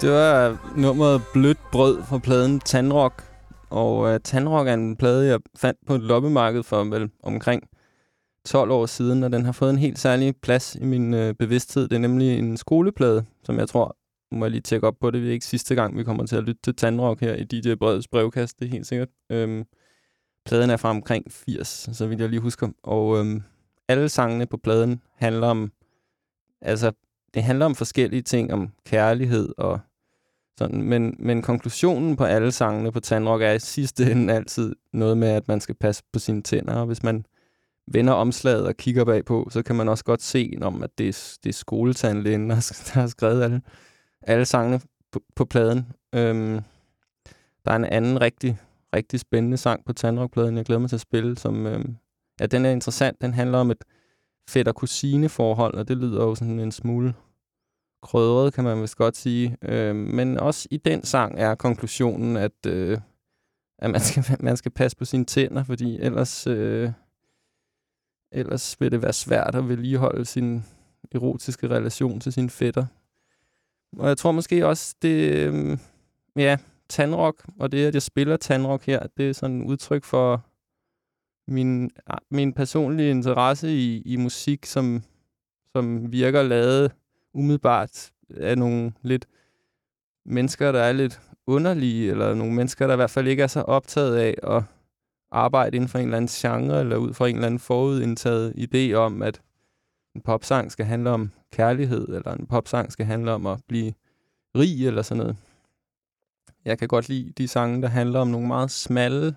det 0.01 0.11
var 0.11 0.73
nummeret 0.77 1.21
Blødt 1.33 1.57
Brød 1.71 2.03
fra 2.03 2.17
pladen 2.17 2.59
Tandrock. 2.59 3.23
Og 3.69 3.97
uh, 3.97 4.17
Tandrock 4.23 4.67
er 4.67 4.73
en 4.73 4.95
plade, 4.95 5.27
jeg 5.27 5.39
fandt 5.57 5.79
på 5.87 5.95
et 5.95 6.01
loppemarked 6.01 6.63
for 6.63 6.83
vel 6.83 7.09
omkring 7.23 7.63
12 8.45 8.71
år 8.71 8.85
siden, 8.85 9.23
og 9.23 9.31
den 9.31 9.45
har 9.45 9.51
fået 9.51 9.69
en 9.69 9.77
helt 9.77 9.99
særlig 9.99 10.35
plads 10.41 10.75
i 10.75 10.85
min 10.85 11.13
uh, 11.13 11.31
bevidsthed. 11.39 11.87
Det 11.87 11.95
er 11.95 11.99
nemlig 11.99 12.39
en 12.39 12.57
skoleplade, 12.57 13.25
som 13.43 13.59
jeg 13.59 13.69
tror, 13.69 13.97
nu 14.31 14.37
må 14.37 14.45
jeg 14.45 14.51
lige 14.51 14.61
tjekke 14.61 14.87
op 14.87 14.95
på 15.01 15.11
det, 15.11 15.21
det 15.21 15.29
er 15.29 15.33
ikke 15.33 15.45
sidste 15.45 15.75
gang, 15.75 15.97
vi 15.97 16.03
kommer 16.03 16.25
til 16.25 16.35
at 16.35 16.43
lytte 16.43 16.61
til 16.63 16.75
Tandrock 16.75 17.19
her 17.21 17.35
i 17.35 17.43
DJ 17.43 17.75
Breds 17.75 18.07
brevkast, 18.07 18.59
det 18.59 18.65
er 18.65 18.71
helt 18.71 18.87
sikkert. 18.87 19.09
Øhm, 19.31 19.63
pladen 20.45 20.69
er 20.69 20.77
fra 20.77 20.89
omkring 20.89 21.31
80, 21.31 21.89
så 21.93 22.07
vidt 22.07 22.19
jeg 22.19 22.29
lige 22.29 22.41
husker. 22.41 22.69
Og 22.83 23.17
øhm, 23.17 23.43
alle 23.87 24.09
sangene 24.09 24.45
på 24.45 24.57
pladen 24.57 25.01
handler 25.15 25.47
om, 25.47 25.71
altså, 26.61 26.91
det 27.33 27.43
handler 27.43 27.65
om 27.65 27.75
forskellige 27.75 28.21
ting, 28.21 28.53
om 28.53 28.69
kærlighed 28.85 29.49
og 29.57 29.79
sådan, 30.57 30.81
men, 30.81 31.15
men 31.19 31.41
konklusionen 31.41 32.15
på 32.15 32.23
alle 32.23 32.51
sangene 32.51 32.91
på 32.91 32.99
Tandrock 32.99 33.41
er 33.41 33.51
i 33.51 33.59
sidste 33.59 34.11
ende 34.11 34.33
altid 34.33 34.75
noget 34.93 35.17
med, 35.17 35.27
at 35.27 35.47
man 35.47 35.61
skal 35.61 35.75
passe 35.75 36.03
på 36.13 36.19
sine 36.19 36.41
tænder, 36.41 36.73
og 36.73 36.85
hvis 36.85 37.03
man 37.03 37.25
vender 37.87 38.13
omslaget 38.13 38.65
og 38.67 38.77
kigger 38.77 39.05
bagpå, 39.05 39.47
så 39.51 39.63
kan 39.63 39.75
man 39.75 39.89
også 39.89 40.03
godt 40.03 40.21
se, 40.21 40.53
om 40.61 40.83
at 40.83 40.89
det 40.97 41.07
er, 41.07 41.37
det 41.43 41.49
er 41.49 41.53
skoletandlægen, 41.53 42.49
der, 42.49 42.55
har- 42.93 43.07
skrevet 43.07 43.43
alle, 43.43 43.61
alle 44.21 44.45
sangene 44.45 44.81
på, 45.11 45.19
på 45.35 45.45
pladen. 45.45 45.87
Øhm, 46.15 46.59
der 47.65 47.71
er 47.71 47.75
en 47.75 47.85
anden 47.85 48.21
rigtig, 48.21 48.57
rigtig 48.95 49.19
spændende 49.19 49.57
sang 49.57 49.85
på 49.85 49.93
Tandrock-pladen, 49.93 50.57
jeg 50.57 50.65
glæder 50.65 50.79
mig 50.79 50.89
til 50.89 50.95
at 50.97 51.01
spille, 51.01 51.37
som, 51.37 51.67
øhm, 51.67 51.95
ja, 52.39 52.45
den 52.45 52.65
er 52.65 52.69
interessant. 52.69 53.21
Den 53.21 53.33
handler 53.33 53.57
om 53.57 53.71
et 53.71 53.83
fætter-kusine-forhold, 54.49 55.73
og 55.75 55.87
det 55.87 55.97
lyder 55.97 56.23
jo 56.23 56.35
sådan 56.35 56.59
en 56.59 56.71
smule 56.71 57.13
krødret, 58.01 58.53
kan 58.53 58.63
man 58.63 58.81
vist 58.81 58.95
godt 58.95 59.17
sige. 59.17 59.57
Øh, 59.61 59.95
men 59.95 60.37
også 60.37 60.67
i 60.71 60.77
den 60.77 61.03
sang 61.03 61.39
er 61.39 61.55
konklusionen, 61.55 62.37
at, 62.37 62.65
øh, 62.67 62.97
at 63.79 63.89
man, 63.89 64.01
skal, 64.01 64.25
man 64.39 64.57
skal 64.57 64.71
passe 64.71 64.97
på 64.97 65.05
sine 65.05 65.25
tænder, 65.25 65.63
fordi 65.63 65.99
ellers, 65.99 66.47
øh, 66.47 66.91
ellers 68.31 68.81
vil 68.81 68.91
det 68.91 69.01
være 69.01 69.13
svært 69.13 69.55
at 69.55 69.69
vedligeholde 69.69 70.25
sin 70.25 70.63
erotiske 71.11 71.69
relation 71.69 72.19
til 72.19 72.33
sin 72.33 72.49
fætter. 72.49 72.85
Og 73.97 74.07
jeg 74.07 74.17
tror 74.17 74.31
måske 74.31 74.67
også, 74.67 74.95
det 75.01 75.33
øh, 75.33 75.77
ja, 76.35 76.57
tandrock, 76.89 77.45
og 77.59 77.71
det, 77.71 77.85
at 77.85 77.93
jeg 77.93 78.01
spiller 78.01 78.37
tandrock 78.37 78.85
her, 78.85 79.07
det 79.17 79.29
er 79.29 79.33
sådan 79.33 79.61
et 79.61 79.65
udtryk 79.65 80.03
for 80.03 80.45
min, 81.47 81.91
min 82.31 82.53
personlige 82.53 83.11
interesse 83.11 83.75
i, 83.75 84.01
i 84.01 84.15
musik, 84.15 84.65
som, 84.65 85.03
som 85.75 86.11
virker 86.11 86.43
lavet 86.43 86.91
umiddelbart 87.33 88.11
af 88.37 88.57
nogle 88.57 88.93
lidt 89.01 89.25
mennesker, 90.25 90.71
der 90.71 90.79
er 90.79 90.91
lidt 90.91 91.21
underlige, 91.47 92.11
eller 92.11 92.33
nogle 92.33 92.53
mennesker, 92.53 92.87
der 92.87 92.93
i 92.93 92.95
hvert 92.95 93.09
fald 93.09 93.27
ikke 93.27 93.43
er 93.43 93.47
så 93.47 93.61
optaget 93.61 94.17
af 94.17 94.35
at 94.43 94.63
arbejde 95.31 95.75
inden 95.75 95.89
for 95.89 95.99
en 95.99 96.05
eller 96.05 96.17
anden 96.17 96.27
genre, 96.27 96.79
eller 96.79 96.97
ud 96.97 97.13
fra 97.13 97.27
en 97.27 97.35
eller 97.35 97.45
anden 97.45 97.59
forudindtaget 97.59 98.53
idé 98.73 98.93
om, 98.93 99.21
at 99.21 99.41
en 100.15 100.21
popsang 100.21 100.71
skal 100.71 100.85
handle 100.85 101.09
om 101.09 101.31
kærlighed, 101.51 102.07
eller 102.07 102.33
en 102.33 102.47
popsang 102.47 102.91
skal 102.91 103.05
handle 103.05 103.31
om 103.31 103.47
at 103.47 103.59
blive 103.67 103.93
rig, 104.55 104.87
eller 104.87 105.01
sådan 105.01 105.23
noget. 105.23 105.37
Jeg 106.65 106.79
kan 106.79 106.87
godt 106.87 107.09
lide 107.09 107.31
de 107.37 107.47
sange, 107.47 107.81
der 107.81 107.87
handler 107.87 108.19
om 108.19 108.27
nogle 108.27 108.47
meget 108.47 108.71
smalle 108.71 109.35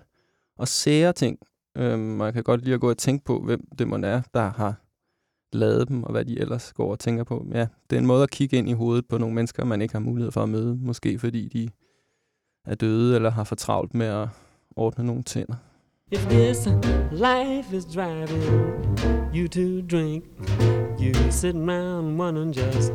og 0.57 0.67
sære 0.67 1.13
ting, 1.13 1.39
øhm, 1.77 2.19
og 2.19 2.25
jeg 2.25 2.33
kan 2.33 2.43
godt 2.43 2.61
lide 2.61 2.73
at 2.73 2.81
gå 2.81 2.89
og 2.89 2.97
tænke 2.97 3.25
på, 3.25 3.39
hvem 3.41 3.67
det 3.79 3.87
må 3.87 3.95
er, 3.95 4.21
der 4.33 4.51
har 4.51 4.84
lavet 5.55 5.87
dem, 5.87 6.03
og 6.03 6.11
hvad 6.11 6.25
de 6.25 6.39
ellers 6.39 6.73
går 6.73 6.91
og 6.91 6.99
tænker 6.99 7.23
på. 7.23 7.45
Ja, 7.53 7.67
det 7.89 7.95
er 7.95 7.99
en 7.99 8.05
måde 8.05 8.23
at 8.23 8.31
kigge 8.31 8.57
ind 8.57 8.69
i 8.69 8.73
hovedet 8.73 9.05
på 9.07 9.17
nogle 9.17 9.35
mennesker, 9.35 9.65
man 9.65 9.81
ikke 9.81 9.93
har 9.93 9.99
mulighed 9.99 10.31
for 10.31 10.43
at 10.43 10.49
møde. 10.49 10.77
Måske 10.81 11.19
fordi 11.19 11.47
de 11.47 11.69
er 12.65 12.75
døde, 12.75 13.15
eller 13.15 13.31
har 13.31 13.43
for 13.43 13.55
travlt 13.55 13.93
med 13.93 14.05
at 14.05 14.27
ordne 14.75 15.03
nogle 15.03 15.23
tænder. 15.23 15.55
If 16.11 16.25
this 16.29 16.67
life 17.11 17.77
is 17.77 17.85
driving 17.85 18.43
you 19.35 19.47
to 19.47 19.81
drink, 19.81 20.23
you 20.99 21.31
sit 21.31 21.55
around 21.55 22.19
wondering 22.19 22.53
just 22.53 22.91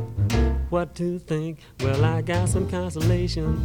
what 0.73 0.89
to 0.95 1.19
think. 1.19 1.59
Well, 1.83 2.05
I 2.05 2.23
got 2.23 2.49
some 2.49 2.71
consolation. 2.71 3.61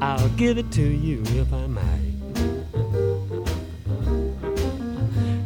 I'll 0.00 0.30
give 0.38 0.58
it 0.58 0.72
to 0.72 0.82
you 0.82 1.20
if 1.22 1.52
I 1.52 1.66
might. 1.66 2.17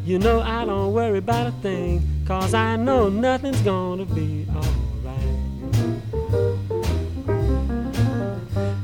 You 0.04 0.18
know 0.18 0.40
I 0.40 0.64
don't 0.64 0.92
worry 0.92 1.18
about 1.18 1.46
a 1.46 1.52
thing, 1.62 2.02
cause 2.26 2.54
I 2.54 2.74
know 2.74 3.08
nothing's 3.08 3.60
gonna 3.60 4.04
be 4.04 4.48
alright. 4.50 5.22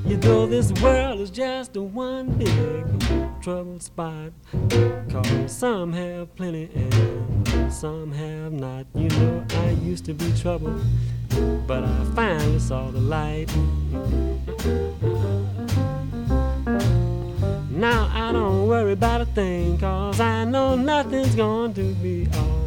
You 0.06 0.16
know 0.18 0.46
this 0.46 0.70
world 0.80 1.20
is 1.20 1.30
just 1.30 1.76
a 1.76 1.82
one 1.82 2.30
big 2.38 2.86
troubled 3.42 3.82
spot, 3.82 4.30
cause 5.10 5.50
some 5.50 5.92
have 5.92 6.36
plenty 6.36 6.70
and 6.72 7.72
some 7.72 8.12
have 8.12 8.52
not. 8.52 8.86
You 8.94 9.08
know 9.08 9.44
I 9.50 9.70
used 9.70 10.04
to 10.04 10.14
be 10.14 10.32
troubled, 10.40 10.80
but 11.66 11.82
I 11.82 12.04
finally 12.14 12.60
saw 12.60 12.92
the 12.92 13.00
light. 13.00 13.50
Now 17.78 18.10
I 18.12 18.32
don't 18.32 18.66
worry 18.66 18.90
about 18.90 19.20
a 19.20 19.24
thing, 19.24 19.78
cause 19.78 20.18
I 20.18 20.44
know 20.44 20.74
nothing's 20.74 21.36
going 21.36 21.74
to 21.74 21.94
be 21.94 22.26
alright. 22.34 22.58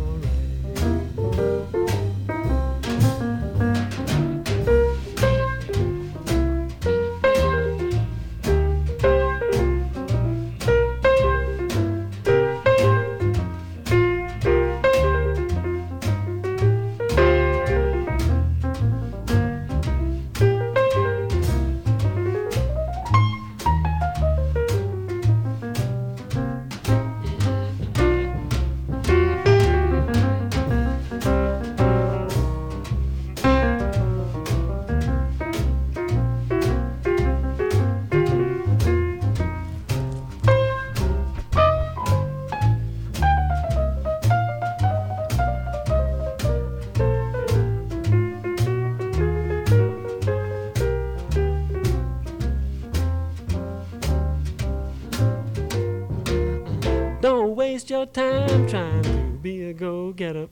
Waste 57.81 57.89
your 57.89 58.05
time 58.05 58.67
trying 58.67 59.01
to 59.01 59.39
be 59.41 59.63
a 59.63 59.73
go 59.73 60.11
getter. 60.11 60.47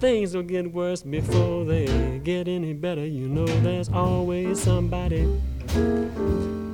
Things 0.00 0.34
will 0.34 0.42
get 0.42 0.72
worse 0.72 1.02
before 1.02 1.66
they 1.66 1.86
get 2.24 2.48
any 2.48 2.72
better. 2.72 3.04
You 3.04 3.28
know, 3.28 3.46
there's 3.62 3.90
always 3.90 4.62
somebody 4.62 5.28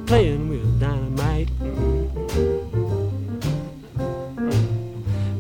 playing 0.06 0.48
with 0.50 0.78
dynamite. 0.78 1.48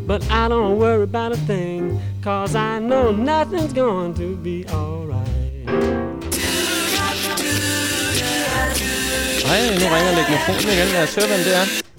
But 0.08 0.28
I 0.28 0.48
don't 0.48 0.78
worry 0.78 1.04
about 1.04 1.30
a 1.30 1.36
thing, 1.46 2.00
cause 2.20 2.56
I 2.56 2.80
know 2.80 3.12
nothing's 3.12 3.72
going 3.72 4.14
to 4.14 4.34
be 4.36 4.66
alright. 4.70 5.30
Hej, 9.46 9.78
nu 9.78 9.86
ringer 9.94 10.14
mikrofonen 10.16 10.72
igen. 10.72 10.88
Lad 10.92 11.02
os 11.02 11.14
høre, 11.14 11.26
hvem 11.26 11.44
det 11.44 11.56
er. 11.56 11.89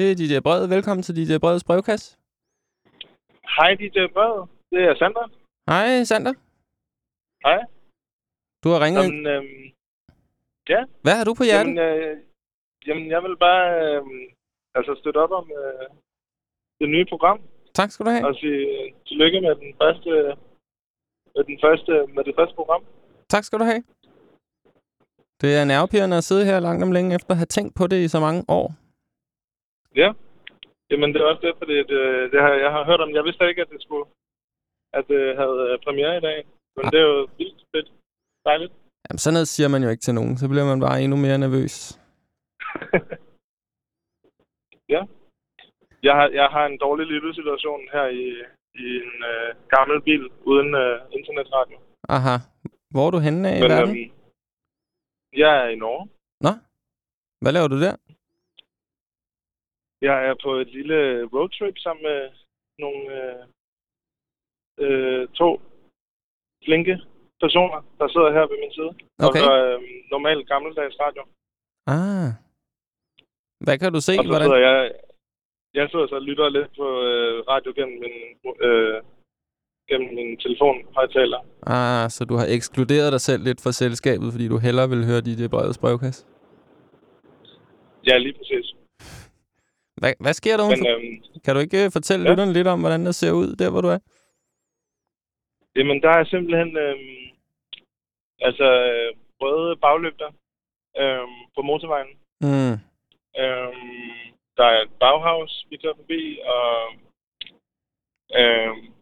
Det 0.00 0.08
er 0.10 0.16
DJ 0.20 0.34
Bred. 0.46 0.62
Velkommen 0.76 1.02
til 1.02 1.14
DJ 1.18 1.38
Breds 1.44 1.64
brevkasse. 1.64 2.06
Hej, 3.56 3.70
DJ 3.80 3.98
Bred. 4.14 4.34
Det 4.72 4.80
er 4.88 4.94
Sander. 5.00 5.26
Hej, 5.72 6.04
Sander. 6.10 6.34
Hej. 7.46 7.60
Du 8.62 8.68
har 8.72 8.80
ringet. 8.84 9.02
Jamen, 9.04 9.26
øhm, 9.34 9.64
ja. 10.68 10.80
Hvad 11.04 11.14
har 11.18 11.24
du 11.24 11.32
på 11.34 11.44
hjertet? 11.48 11.74
Jamen, 11.74 11.78
øh, 11.88 12.16
jamen, 12.86 13.06
jeg 13.14 13.20
vil 13.24 13.36
bare 13.46 13.66
øh, 13.80 14.02
altså 14.78 14.92
støtte 15.00 15.18
op 15.24 15.32
om 15.40 15.46
øh, 15.62 15.86
det 16.80 16.88
nye 16.94 17.06
program. 17.12 17.38
Tak 17.74 17.90
skal 17.90 18.06
du 18.06 18.10
have. 18.10 18.26
Og 18.28 18.34
sige 18.34 18.60
øh, 18.74 18.92
tillykke 19.08 19.40
med 19.40 19.54
den 19.62 19.72
første, 19.80 20.10
med 21.34 21.44
den 21.50 21.58
første, 21.64 21.92
med 22.14 22.22
det 22.28 22.34
første 22.38 22.54
program. 22.60 22.82
Tak 23.28 23.44
skal 23.44 23.58
du 23.58 23.64
have. 23.64 23.82
Det 25.40 25.50
er 25.60 25.64
nervepirrende 25.64 26.16
at 26.16 26.24
sidde 26.24 26.44
her 26.44 26.60
langt 26.60 26.82
om 26.84 26.92
længe 26.92 27.14
efter 27.14 27.30
at 27.30 27.40
have 27.42 27.52
tænkt 27.56 27.74
på 27.74 27.86
det 27.86 27.98
i 28.04 28.08
så 28.08 28.20
mange 28.20 28.44
år. 28.48 28.79
Ja. 29.96 30.12
Jamen, 30.90 31.12
det 31.14 31.20
er 31.20 31.24
også 31.30 31.42
det, 31.46 31.54
fordi 31.58 31.76
det, 31.78 32.32
det 32.32 32.40
har, 32.44 32.52
jeg 32.64 32.70
har 32.72 32.84
hørt 32.84 33.00
om. 33.00 33.10
Jeg 33.14 33.24
vidste 33.24 33.48
ikke, 33.48 33.62
at 33.62 33.68
det 33.70 33.82
skulle 33.82 34.04
at 34.92 35.04
det 35.08 35.36
havde 35.36 35.58
øh, 35.70 35.78
premiere 35.84 36.16
i 36.16 36.20
dag. 36.20 36.38
Men 36.76 36.84
Ah. 36.86 36.90
det 36.92 36.98
er 37.00 37.06
jo 37.06 37.28
vildt 37.38 37.64
fedt. 37.76 37.88
Dejligt. 38.44 38.72
Jamen, 39.04 39.18
sådan 39.18 39.34
noget 39.34 39.48
siger 39.48 39.68
man 39.68 39.82
jo 39.82 39.88
ikke 39.88 40.00
til 40.06 40.14
nogen. 40.14 40.36
Så 40.36 40.48
bliver 40.48 40.64
man 40.64 40.80
bare 40.80 41.02
endnu 41.02 41.16
mere 41.16 41.38
nervøs. 41.38 41.74
Ja. 44.94 45.02
Jeg 46.02 46.14
har, 46.18 46.28
jeg 46.40 46.48
har 46.54 46.66
en 46.66 46.78
dårlig 46.78 47.06
lyttesituation 47.06 47.80
her 47.92 48.06
i, 48.22 48.24
i 48.84 48.86
en 49.04 49.12
øh, 49.32 49.48
gammel 49.74 50.02
bil 50.02 50.22
uden 50.50 50.74
øh, 50.74 51.00
internetradio. 51.18 51.78
Aha. 52.08 52.36
Hvor 52.90 53.06
er 53.06 53.10
du 53.10 53.18
henne 53.18 53.48
af 53.50 53.58
i 53.58 53.62
verden? 53.62 53.96
øhm, 53.96 54.12
jeg 55.42 55.52
er 55.64 55.68
i 55.68 55.76
Norge. 55.76 56.04
Nå? 56.40 56.52
Hvad 57.42 57.52
laver 57.52 57.68
du 57.68 57.80
der? 57.80 57.94
Jeg 60.00 60.16
er 60.28 60.34
på 60.44 60.50
et 60.62 60.68
lille 60.72 60.98
roadtrip 61.32 61.76
sammen 61.78 62.02
med 62.02 62.20
nogle 62.78 63.02
øh, 63.18 63.42
øh, 64.84 65.28
to 65.28 65.60
flinke 66.64 66.94
personer, 67.40 67.80
der 67.98 68.08
sidder 68.08 68.30
her 68.36 68.44
ved 68.50 68.58
min 68.64 68.72
side. 68.78 68.92
Okay. 69.28 69.40
Og 69.40 69.44
så 69.46 69.52
øh, 69.66 69.80
normal 70.10 70.44
gammeldags 70.44 70.96
radio. 71.04 71.22
Ah. 71.86 72.30
Hvad 73.64 73.78
kan 73.78 73.92
du 73.92 74.00
se? 74.00 74.12
og 74.18 74.24
så 74.24 74.30
Hvordan? 74.30 74.46
sidder 74.48 74.62
jeg, 74.68 74.92
jeg 75.74 75.88
sidder 75.90 76.06
så 76.08 76.14
og 76.14 76.22
lytter 76.22 76.48
lidt 76.48 76.70
på 76.80 76.86
øh, 77.08 77.44
radio 77.52 77.70
gennem 77.78 77.96
min, 78.04 78.16
øh, 78.66 79.02
gennem 79.90 80.14
min 80.14 80.36
telefonhøjtaler. 80.44 81.40
Ah, 81.66 82.10
så 82.10 82.24
du 82.24 82.34
har 82.40 82.46
ekskluderet 82.56 83.12
dig 83.12 83.20
selv 83.20 83.42
lidt 83.44 83.60
fra 83.62 83.72
selskabet, 83.72 84.32
fordi 84.32 84.48
du 84.48 84.58
hellere 84.58 84.88
vil 84.88 85.06
høre 85.10 85.20
DJ 85.20 85.46
Breds 85.46 85.78
brevkasse? 85.78 86.26
Ja, 88.06 88.18
lige 88.18 88.34
præcis. 88.38 88.66
Hvad, 90.00 90.12
hvad 90.20 90.34
sker 90.34 90.56
der 90.56 90.64
Men 90.68 90.86
øhm, 90.86 91.40
Kan 91.44 91.54
du 91.54 91.60
ikke 91.60 91.84
øh, 91.84 91.90
fortælle 91.92 92.24
Ja. 92.24 92.30
lytterne 92.30 92.52
lidt 92.52 92.66
om, 92.74 92.80
hvordan 92.80 93.06
det 93.06 93.14
ser 93.14 93.32
ud 93.32 93.56
der, 93.60 93.70
hvor 93.70 93.80
du 93.80 93.88
er? 93.88 93.98
jamen, 95.76 96.02
der 96.02 96.10
er 96.10 96.24
simpelthen 96.24 96.76
øhm, 96.76 97.26
altså 98.40 98.64
øh, 98.90 99.14
røde 99.40 99.76
baglygter 99.76 100.30
øhm, 100.98 101.36
på 101.54 101.62
motorvejen. 101.62 102.08
Mm. 102.40 102.72
Øhm, 103.42 104.10
der 104.56 104.64
er 104.74 104.82
et 104.82 104.92
baghavs, 105.00 105.66
vi 105.70 105.76
kører 105.76 105.94
forbi, 105.96 106.38
og 106.44 106.92
øhm, 108.40 108.92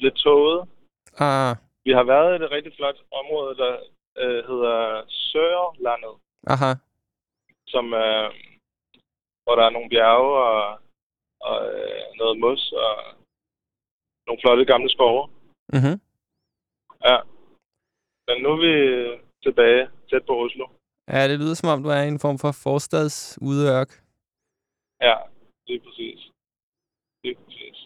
lidt 0.00 0.14
tåget. 0.14 0.68
Ah, 1.18 1.56
Vi 1.84 1.90
har 1.92 2.02
været 2.04 2.32
i 2.40 2.44
et 2.44 2.50
rigtig 2.50 2.72
flot 2.76 2.96
område, 3.20 3.56
der 3.56 3.72
øh, 4.18 4.40
hedder 4.48 5.04
Sørlandet, 5.08 6.14
aha. 6.46 6.72
som, 7.66 7.94
øh, 7.94 8.30
hvor 9.50 9.58
der 9.60 9.66
er 9.68 9.76
nogle 9.76 9.90
bjerge 9.94 10.32
og, 10.50 10.62
og 11.48 11.56
øh, 11.74 12.04
noget 12.20 12.34
mos 12.42 12.62
og 12.72 12.94
nogle 14.26 14.40
flotte 14.42 14.64
gamle 14.72 14.90
skove. 14.96 15.22
Mm-hmm. 15.74 15.96
Ja. 17.08 17.16
Men 18.26 18.36
nu 18.42 18.48
er 18.56 18.60
vi 18.66 18.74
tilbage 19.44 19.82
tæt 20.10 20.24
på 20.26 20.34
Oslo. 20.44 20.66
Ja, 21.12 21.28
det 21.30 21.38
lyder 21.40 21.54
som 21.54 21.72
om, 21.72 21.82
du 21.82 21.88
er 21.88 22.02
i 22.02 22.08
en 22.08 22.22
form 22.24 22.38
for 22.44 22.52
forstadsudørk. 22.64 23.90
Ja, 25.08 25.16
lige 25.68 25.80
præcis. 25.86 26.20
Lige 27.24 27.36
præcis. 27.44 27.76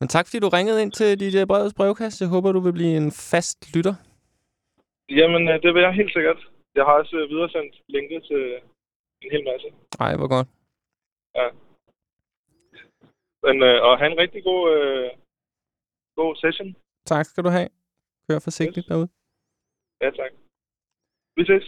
Men 0.00 0.08
tak, 0.08 0.26
fordi 0.26 0.38
du 0.40 0.48
ringede 0.48 0.82
ind 0.82 0.92
til 0.92 1.20
DJ 1.20 1.44
Breds 1.50 1.74
brevkasse. 1.74 2.24
Jeg 2.24 2.30
håber, 2.34 2.52
du 2.52 2.60
vil 2.60 2.78
blive 2.78 2.96
en 3.02 3.10
fast 3.32 3.58
lytter. 3.74 3.94
Jamen, 5.18 5.42
øh, 5.48 5.62
det 5.62 5.70
vil 5.74 5.82
jeg 5.82 5.92
helt 6.00 6.12
sikkert. 6.12 6.40
Jeg 6.74 6.84
har 6.84 6.94
også 7.00 7.16
øh, 7.16 7.28
videresendt 7.32 7.74
linket 7.88 8.22
til 8.30 8.42
en 9.22 9.30
hel 9.30 9.44
masse. 9.50 9.68
Ej, 10.00 10.16
hvor 10.16 10.28
godt. 10.28 10.48
Ja. 11.38 11.46
Men, 13.46 13.56
øh, 13.68 13.82
og 13.86 13.98
have 13.98 14.10
en 14.12 14.18
rigtig 14.18 14.44
god, 14.44 14.62
øh, 14.76 15.10
god 16.16 16.36
session. 16.36 16.76
Tak 17.06 17.26
skal 17.26 17.44
du 17.44 17.48
have. 17.48 17.68
Kør 18.28 18.38
forsigtigt 18.38 18.84
Yes. 18.84 18.88
derude. 18.90 19.08
Ja, 20.00 20.10
tak. 20.10 20.32
Vi 21.36 21.44
ses. 21.44 21.64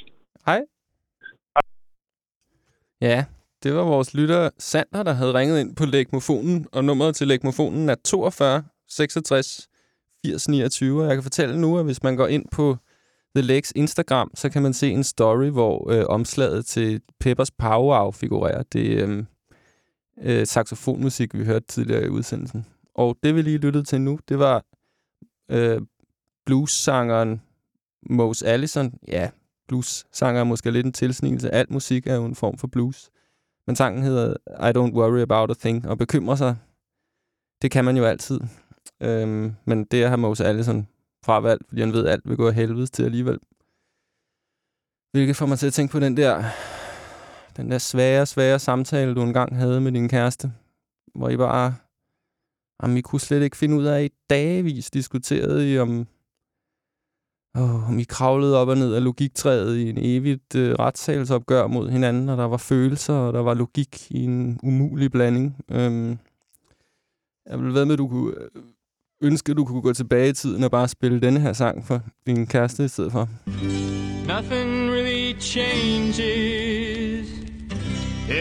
Hej. 0.47 0.61
Ja, 3.01 3.25
det 3.63 3.75
var 3.75 3.85
vores 3.85 4.15
lytter 4.15 4.51
Sander, 4.59 5.03
der 5.03 5.13
havde 5.13 5.35
ringet 5.35 5.61
ind 5.61 5.77
på 5.77 5.85
lægmofonen, 5.85 6.67
og 6.73 6.85
nummeret 6.85 7.17
til 7.17 7.27
lægmofonen 7.29 7.89
er 7.89 7.95
42 7.95 8.65
66 8.89 9.69
80 10.27 10.49
29. 10.49 11.03
Og 11.03 11.07
jeg 11.09 11.17
kan 11.17 11.23
fortælle 11.23 11.61
nu, 11.61 11.79
at 11.79 11.85
hvis 11.85 12.03
man 12.03 12.17
går 12.17 12.27
ind 12.27 12.47
på 12.57 12.77
The 13.37 13.43
Legs 13.43 13.73
Instagram, 13.77 14.31
så 14.35 14.49
kan 14.49 14.63
man 14.63 14.73
se 14.73 14.91
en 14.91 15.05
story, 15.05 15.49
hvor 15.51 15.91
øh, 15.91 16.05
omslaget 16.09 16.67
til 16.67 17.01
Peppers 17.21 17.51
Power 17.51 18.11
figurerer. 18.11 18.63
Det 18.63 19.01
er 19.01 19.09
øh, 19.09 19.25
øh, 20.23 20.47
saxofonmusik, 20.47 21.35
vi 21.35 21.45
hørte 21.45 21.67
tidligere 21.67 22.05
i 22.05 22.09
udsendelsen. 22.09 22.67
Og 22.95 23.17
det, 23.23 23.35
vi 23.35 23.43
lige 23.43 23.59
lyttede 23.59 23.85
til 23.85 24.01
nu, 24.01 24.19
det 24.29 24.39
var 24.39 24.65
øh, 25.51 25.81
blues-sangeren 26.47 27.43
Mose 28.11 28.47
Allison. 28.47 28.95
Ja, 29.09 29.31
blues-sanger 29.69 30.41
er 30.41 30.45
måske 30.45 30.71
lidt 30.71 30.87
en 30.87 30.93
tilsnigelse. 30.93 31.55
Alt 31.55 31.71
musik 31.71 32.07
er 32.07 32.15
jo 32.15 32.25
en 32.25 32.35
form 32.35 32.59
for 32.59 32.67
blues. 32.67 33.11
Men 33.67 33.77
sangen 33.77 34.03
hedder 34.03 34.35
I 34.49 34.79
Don't 34.79 34.95
Worry 34.95 35.21
About 35.21 35.51
A 35.51 35.55
Thing, 35.55 35.89
og 35.89 35.99
bekymrer 35.99 36.37
sig, 36.37 36.57
det 37.63 37.71
kan 37.71 37.85
man 37.85 37.97
jo 37.97 38.05
altid. 38.05 38.41
Øhm, 39.01 39.55
men 39.65 39.85
det 39.85 40.09
har 40.09 40.17
Mose 40.17 40.45
Allison 40.45 40.89
fravalgt, 41.25 41.69
fordi 41.69 41.81
han 41.81 41.93
ved, 41.93 42.07
at 42.07 42.13
alt 42.13 42.29
vil 42.29 42.37
gå 42.37 42.49
af 42.49 42.55
helvede 42.55 42.87
til 42.87 43.03
alligevel. 43.03 43.39
Hvilket 45.13 45.37
får 45.37 45.47
mig 45.47 45.59
til 45.59 45.67
at 45.67 45.73
tænke 45.73 45.93
på 45.93 46.01
den 46.01 46.17
der, 46.17 46.45
den 47.57 47.71
der 47.71 47.79
svære, 47.79 48.27
svære 48.27 48.59
samtale, 48.59 49.15
du 49.15 49.23
engang 49.23 49.57
havde 49.57 49.81
med 49.81 49.93
din 49.93 50.09
kæreste, 50.09 50.53
hvor 51.15 51.29
I 51.29 51.37
bare, 51.37 51.75
jamen, 52.83 52.97
I 52.97 53.01
kunne 53.01 53.21
slet 53.21 53.43
ikke 53.43 53.57
finde 53.57 53.77
ud 53.77 53.85
af, 53.85 54.05
i 54.05 54.09
dagevis 54.31 54.91
diskuterede 54.91 55.73
I 55.73 55.79
om, 55.79 56.07
Oh, 57.55 57.89
om 57.89 57.99
I 57.99 58.03
kravlede 58.03 58.57
op 58.57 58.69
og 58.69 58.77
ned 58.77 58.95
af 58.95 59.05
logiktræet 59.05 59.77
i 59.77 59.91
en 59.91 59.99
evigt 59.99 60.55
øh, 60.55 60.75
retssalsopgør 60.79 61.67
mod 61.67 61.91
hinanden, 61.91 62.29
og 62.29 62.37
der 62.37 62.45
var 62.45 62.57
følelser, 62.57 63.15
og 63.15 63.33
der 63.33 63.41
var 63.41 63.55
logik 63.55 64.11
i 64.11 64.25
en 64.25 64.61
umulig 64.63 65.11
blanding. 65.11 65.57
Øhm, 65.71 66.19
jeg 67.47 67.61
vil 67.61 67.75
ved 67.75 67.85
med, 67.85 67.93
at 67.93 67.99
du 67.99 68.09
kunne 68.09 68.35
øh, 68.35 68.63
ønske, 69.23 69.51
at 69.51 69.57
du 69.57 69.65
kunne 69.65 69.83
gå 69.83 69.93
tilbage 69.93 70.29
i 70.29 70.33
tiden 70.33 70.65
og 70.65 70.71
bare 70.71 70.89
spille 70.89 71.21
denne 71.21 71.41
her 71.41 71.53
sang 71.53 71.87
for 71.87 72.01
din 72.27 72.47
kæreste 72.47 72.85
i 72.85 72.89
stedet 72.89 73.13
for. 73.13 73.29
Nothing 74.27 74.91
really 74.91 75.41
changes. 75.41 76.21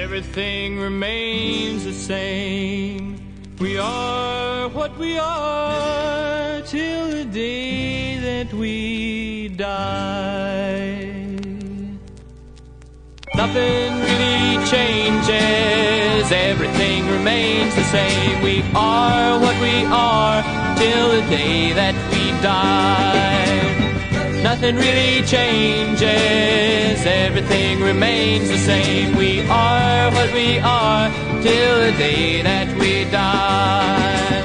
Everything 0.03 0.79
remains 0.79 1.83
the 1.83 1.93
same. 1.93 3.17
We 3.61 3.79
are 3.79 4.69
what 4.69 4.91
we 4.99 5.17
are 5.19 6.61
till 6.61 7.11
the 7.11 7.25
day 7.33 8.17
that 8.21 8.53
we 8.53 9.49
die. 9.57 11.09
Nothing 13.35 13.91
really 14.09 14.57
changes. 14.73 16.31
Everything 16.31 17.01
remains 17.17 17.73
the 17.75 17.83
same. 17.83 18.43
We 18.43 18.63
are 18.75 19.39
what 19.39 19.57
we 19.61 19.85
are 19.85 20.48
till 20.79 21.11
the 21.11 21.21
day 21.29 21.73
that 21.73 21.95
we 22.11 22.31
die. 22.41 23.59
Nothing 24.41 24.77
really 24.77 25.21
changes, 25.27 27.05
everything 27.05 27.81
remains 27.81 28.47
the 28.47 28.57
same. 28.57 29.17
We 29.17 29.41
are 29.41 30.09
what 30.11 30.31
we 30.33 30.59
are 30.59 31.09
till 31.43 31.75
the 31.85 31.93
day 31.97 32.41
that 32.41 32.69
we 32.79 33.03
die. 33.11 34.43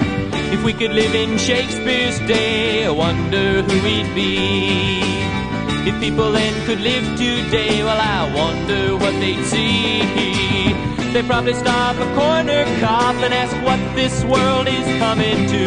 If 0.53 0.65
we 0.65 0.73
could 0.73 0.93
live 0.93 1.15
in 1.15 1.39
Shakespeare's 1.39 2.19
day, 2.27 2.87
I 2.87 2.91
wonder 2.91 3.63
who 3.63 3.75
we'd 3.87 4.13
be. 4.15 5.44
If 5.87 6.01
people 6.01 6.33
then 6.33 6.55
could 6.67 6.81
live 6.81 7.05
today, 7.19 7.85
well, 7.85 8.01
I 8.01 8.33
wonder 8.35 8.97
what 8.97 9.13
they'd 9.21 9.45
see. 9.45 10.01
They'd 11.13 11.27
probably 11.27 11.53
stop 11.53 11.97
a 11.97 12.15
corner 12.15 12.65
cop 12.81 13.15
and 13.17 13.35
ask 13.35 13.55
what 13.63 13.79
this 13.95 14.25
world 14.25 14.67
is 14.67 14.87
coming 14.99 15.47
to. 15.47 15.65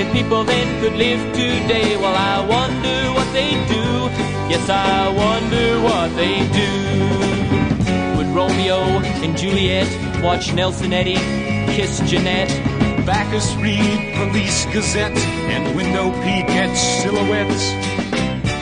If 0.00 0.12
people 0.12 0.44
then 0.44 0.80
could 0.80 0.94
live 0.94 1.20
today, 1.34 1.96
well, 1.96 2.14
I 2.14 2.46
wonder 2.46 3.12
what 3.12 3.30
they'd 3.32 3.66
do. 3.66 3.84
Yes, 4.48 4.68
I 4.70 5.08
wonder 5.08 5.82
what 5.82 6.14
they'd 6.14 6.50
do. 6.52 8.16
Would 8.16 8.28
Romeo 8.28 8.82
and 9.24 9.36
Juliet 9.36 9.88
watch 10.22 10.52
Nelson 10.54 10.92
Eddy 10.92 11.16
kiss 11.74 11.98
Jeanette? 12.08 12.50
Bacchus 13.04 13.54
read 13.56 14.14
Police 14.16 14.64
Gazette 14.66 15.18
and 15.50 15.76
window 15.76 16.10
peek 16.22 16.48
at 16.50 16.72
silhouettes. 16.74 17.72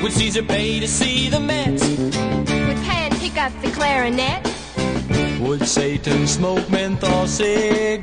Would 0.03 0.13
Caesar 0.13 0.43
pay 0.43 0.81
to 0.81 0.89
see 0.89 1.29
the 1.29 1.39
Mets? 1.39 1.89
Would 1.89 2.83
Pan 2.83 3.13
pick 3.21 3.39
up 3.39 3.53
the 3.63 3.71
clarinet? 3.71 4.43
Would 5.41 5.65
Satan 5.65 6.27
smoke 6.27 6.69
menthol 6.69 7.29
cigarettes? 7.29 8.03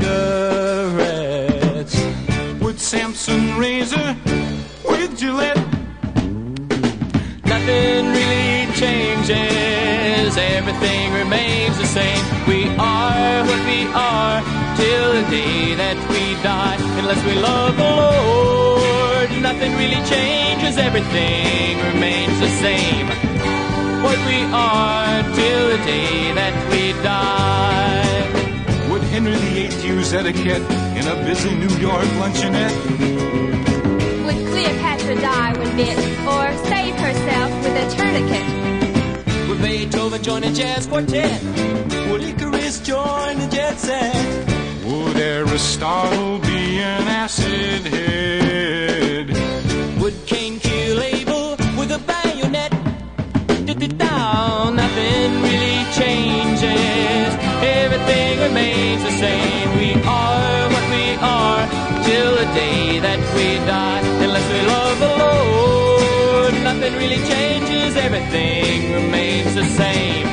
Would 2.61 2.79
Samson 2.79 3.57
razor 3.57 4.15
with 4.89 5.17
Gillette? 5.19 5.57
Nothing 7.43 8.05
really 8.13 8.67
changes, 8.79 10.37
everything 10.37 11.11
remains 11.13 11.77
the 11.77 11.85
same. 11.85 12.23
We 12.47 12.69
are 12.77 13.43
what 13.43 13.65
we 13.65 13.87
are 13.93 14.41
till 14.77 15.13
the 15.13 15.23
day 15.29 15.75
that 15.75 15.97
we 16.09 16.35
die. 16.41 16.77
Unless 16.97 17.21
we 17.25 17.33
love 17.41 17.75
the 17.75 17.83
Lord, 17.83 18.68
nothing 19.41 19.71
really 19.77 20.01
changes, 20.07 20.77
everything 20.77 21.77
remains 21.93 22.39
the 22.39 22.49
same. 22.59 23.07
what 24.03 24.17
we 24.27 24.41
are 24.53 25.23
till 25.35 25.69
the 25.69 25.77
day 25.85 26.31
that 26.33 26.55
we 26.71 26.93
die. 27.03 28.89
Would 28.89 29.01
Henry 29.03 29.35
VIII 29.35 29.85
use 29.85 30.13
etiquette 30.13 30.61
in 30.97 31.05
a 31.07 31.15
busy 31.25 31.53
New 31.55 31.73
York 31.77 32.05
luncheonette? 32.21 32.77
Would 34.25 34.47
Cleopatra 34.47 35.15
die 35.15 35.53
when 35.59 35.75
bit 35.75 35.97
or 36.25 36.45
save 36.67 36.95
herself 36.95 37.51
with 37.63 37.75
a 37.83 37.85
tourniquet? 37.95 39.49
Would 39.49 39.61
Beethoven 39.61 40.23
join 40.23 40.43
a 40.43 40.53
jazz 40.53 40.87
quartet? 40.87 41.43
Would 42.09 42.23
Icarus 42.23 42.79
join 42.79 43.39
the 43.39 43.47
jet 43.51 43.77
set? 43.79 44.48
Aristotle 45.29 46.39
be 46.39 46.79
an 46.79 47.07
acid 47.07 47.83
head? 47.93 49.27
Would 50.01 50.17
Cain 50.25 50.59
kill 50.59 50.99
Abel 51.01 51.51
with 51.77 51.91
a 51.91 51.99
bayonet? 52.09 52.73
Down, 53.97 54.75
nothing 54.75 55.31
really 55.41 55.81
changes. 55.99 57.29
Everything 57.61 58.39
remains 58.47 59.01
the 59.03 59.11
same. 59.25 59.67
We 59.77 59.91
are 60.03 60.63
what 60.73 60.85
we 60.95 61.05
are 61.37 61.63
till 62.03 62.31
the 62.41 62.47
day 62.63 62.99
that 62.99 63.19
we 63.35 63.47
die. 63.65 64.01
Unless 64.25 64.47
we 64.53 64.61
love 64.73 64.97
the 65.05 65.13
Lord, 65.23 66.53
nothing 66.69 66.93
really 67.01 67.21
changes. 67.33 67.95
Everything 67.95 68.91
remains 68.99 69.53
the 69.55 69.65
same. 69.81 70.27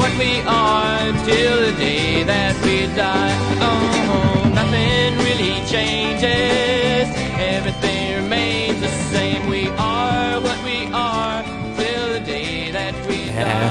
What 0.00 0.12
we 0.18 0.40
are 0.46 1.12
till 1.28 1.56
the 1.66 1.72
day 1.72 2.22
that 2.22 2.55
we 2.76 2.86
die. 2.94 3.34
Oh, 3.68 4.52
nothing 4.60 5.12
really 5.26 5.56
changes. 5.74 7.06
Everything 7.54 8.02
remains 8.22 8.78
the 8.86 8.92
same. 9.12 9.40
We 9.54 9.62
are 9.78 10.40
what 10.46 10.58
we 10.70 10.78
are 10.92 11.42
till 11.78 12.04
the 12.14 12.22
day 12.32 12.72
that 12.72 12.94
we 13.08 13.16
Ja. 13.36 13.70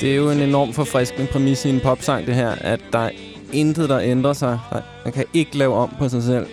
Det 0.00 0.10
er 0.12 0.16
jo 0.16 0.30
en 0.30 0.40
enorm 0.40 0.72
forfriskende 0.72 1.26
præmis 1.26 1.64
i 1.64 1.68
en 1.68 1.80
popsang, 1.80 2.26
det 2.26 2.34
her, 2.34 2.50
at 2.60 2.80
der 2.92 2.98
er 2.98 3.10
intet, 3.52 3.88
der 3.88 4.00
ændrer 4.00 4.32
sig. 4.32 4.58
Man 5.04 5.12
kan 5.12 5.24
ikke 5.34 5.58
lave 5.58 5.74
om 5.74 5.94
på 5.98 6.08
sig 6.08 6.22
selv. 6.22 6.46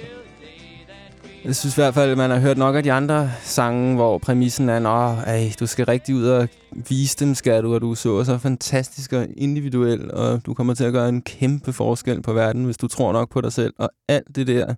Jeg 1.45 1.55
synes 1.55 1.77
i 1.77 1.81
hvert 1.81 1.93
fald, 1.93 2.11
at 2.11 2.17
man 2.17 2.29
har 2.29 2.39
hørt 2.39 2.57
nok 2.57 2.75
af 2.75 2.83
de 2.83 2.91
andre 2.91 3.31
sange, 3.43 3.95
hvor 3.95 4.17
præmissen 4.17 4.69
er, 4.69 4.79
Nå, 4.79 4.89
ej, 4.89 5.51
du 5.59 5.67
skal 5.67 5.85
rigtig 5.85 6.15
ud 6.15 6.27
og 6.27 6.47
vise 6.89 7.17
dem, 7.17 7.35
skal 7.35 7.63
du, 7.63 7.73
og 7.75 7.81
du 7.81 7.91
er 7.91 7.95
så 7.95 8.23
så 8.23 8.37
fantastisk 8.37 9.13
og 9.13 9.27
individuel, 9.37 10.11
og 10.11 10.45
du 10.45 10.53
kommer 10.53 10.73
til 10.73 10.83
at 10.83 10.93
gøre 10.93 11.09
en 11.09 11.21
kæmpe 11.21 11.73
forskel 11.73 12.21
på 12.21 12.33
verden, 12.33 12.65
hvis 12.65 12.77
du 12.77 12.87
tror 12.87 13.13
nok 13.13 13.29
på 13.29 13.41
dig 13.41 13.53
selv, 13.53 13.73
og 13.77 13.89
alt 14.07 14.35
det 14.35 14.47
der, 14.47 14.75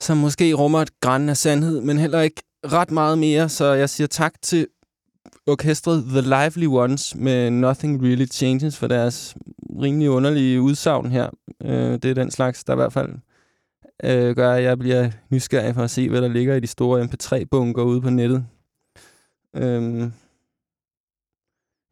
som 0.00 0.16
måske 0.16 0.52
rummer 0.52 0.78
et 0.82 1.00
græn 1.00 1.28
af 1.28 1.36
sandhed, 1.36 1.80
men 1.80 1.98
heller 1.98 2.20
ikke 2.20 2.42
ret 2.64 2.90
meget 2.90 3.18
mere, 3.18 3.48
så 3.48 3.64
jeg 3.64 3.90
siger 3.90 4.06
tak 4.06 4.34
til 4.42 4.66
orkestret 5.46 6.04
The 6.04 6.20
Lively 6.20 6.66
Ones 6.66 7.14
med 7.14 7.50
Nothing 7.50 8.02
Really 8.02 8.26
Changes 8.26 8.76
for 8.76 8.86
deres 8.86 9.36
rimelig 9.82 10.10
underlige 10.10 10.60
udsagn 10.60 11.10
her. 11.10 11.30
Øh, 11.64 11.92
det 11.92 12.04
er 12.04 12.14
den 12.14 12.30
slags, 12.30 12.64
der 12.64 12.72
i 12.72 12.76
hvert 12.76 12.92
fald 12.92 13.08
øh, 14.04 14.36
gør, 14.36 14.52
at 14.52 14.62
jeg 14.62 14.78
bliver 14.78 15.10
nysgerrig 15.30 15.74
for 15.74 15.82
at 15.82 15.90
se, 15.90 16.08
hvad 16.08 16.22
der 16.22 16.28
ligger 16.28 16.54
i 16.54 16.60
de 16.60 16.66
store 16.66 17.02
MP3-bunker 17.02 17.82
ude 17.82 18.00
på 18.00 18.10
nettet. 18.10 18.46
Øhm, 19.56 20.12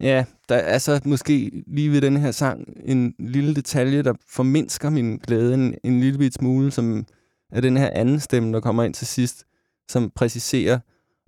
ja, 0.00 0.24
der 0.48 0.54
er 0.54 0.60
altså 0.72 1.00
måske 1.04 1.64
lige 1.66 1.90
ved 1.90 2.00
den 2.00 2.16
her 2.16 2.30
sang 2.30 2.68
en 2.84 3.14
lille 3.18 3.54
detalje, 3.54 4.02
der 4.02 4.14
formindsker 4.28 4.90
min 4.90 5.16
glæde 5.16 5.54
en, 5.54 5.74
en 5.84 6.00
lille 6.00 6.18
bit 6.18 6.34
smule, 6.34 6.70
som 6.70 7.06
er 7.52 7.60
den 7.60 7.76
her 7.76 7.90
anden 7.90 8.20
stemme, 8.20 8.52
der 8.52 8.60
kommer 8.60 8.82
ind 8.82 8.94
til 8.94 9.06
sidst, 9.06 9.44
som 9.88 10.10
præciserer, 10.10 10.78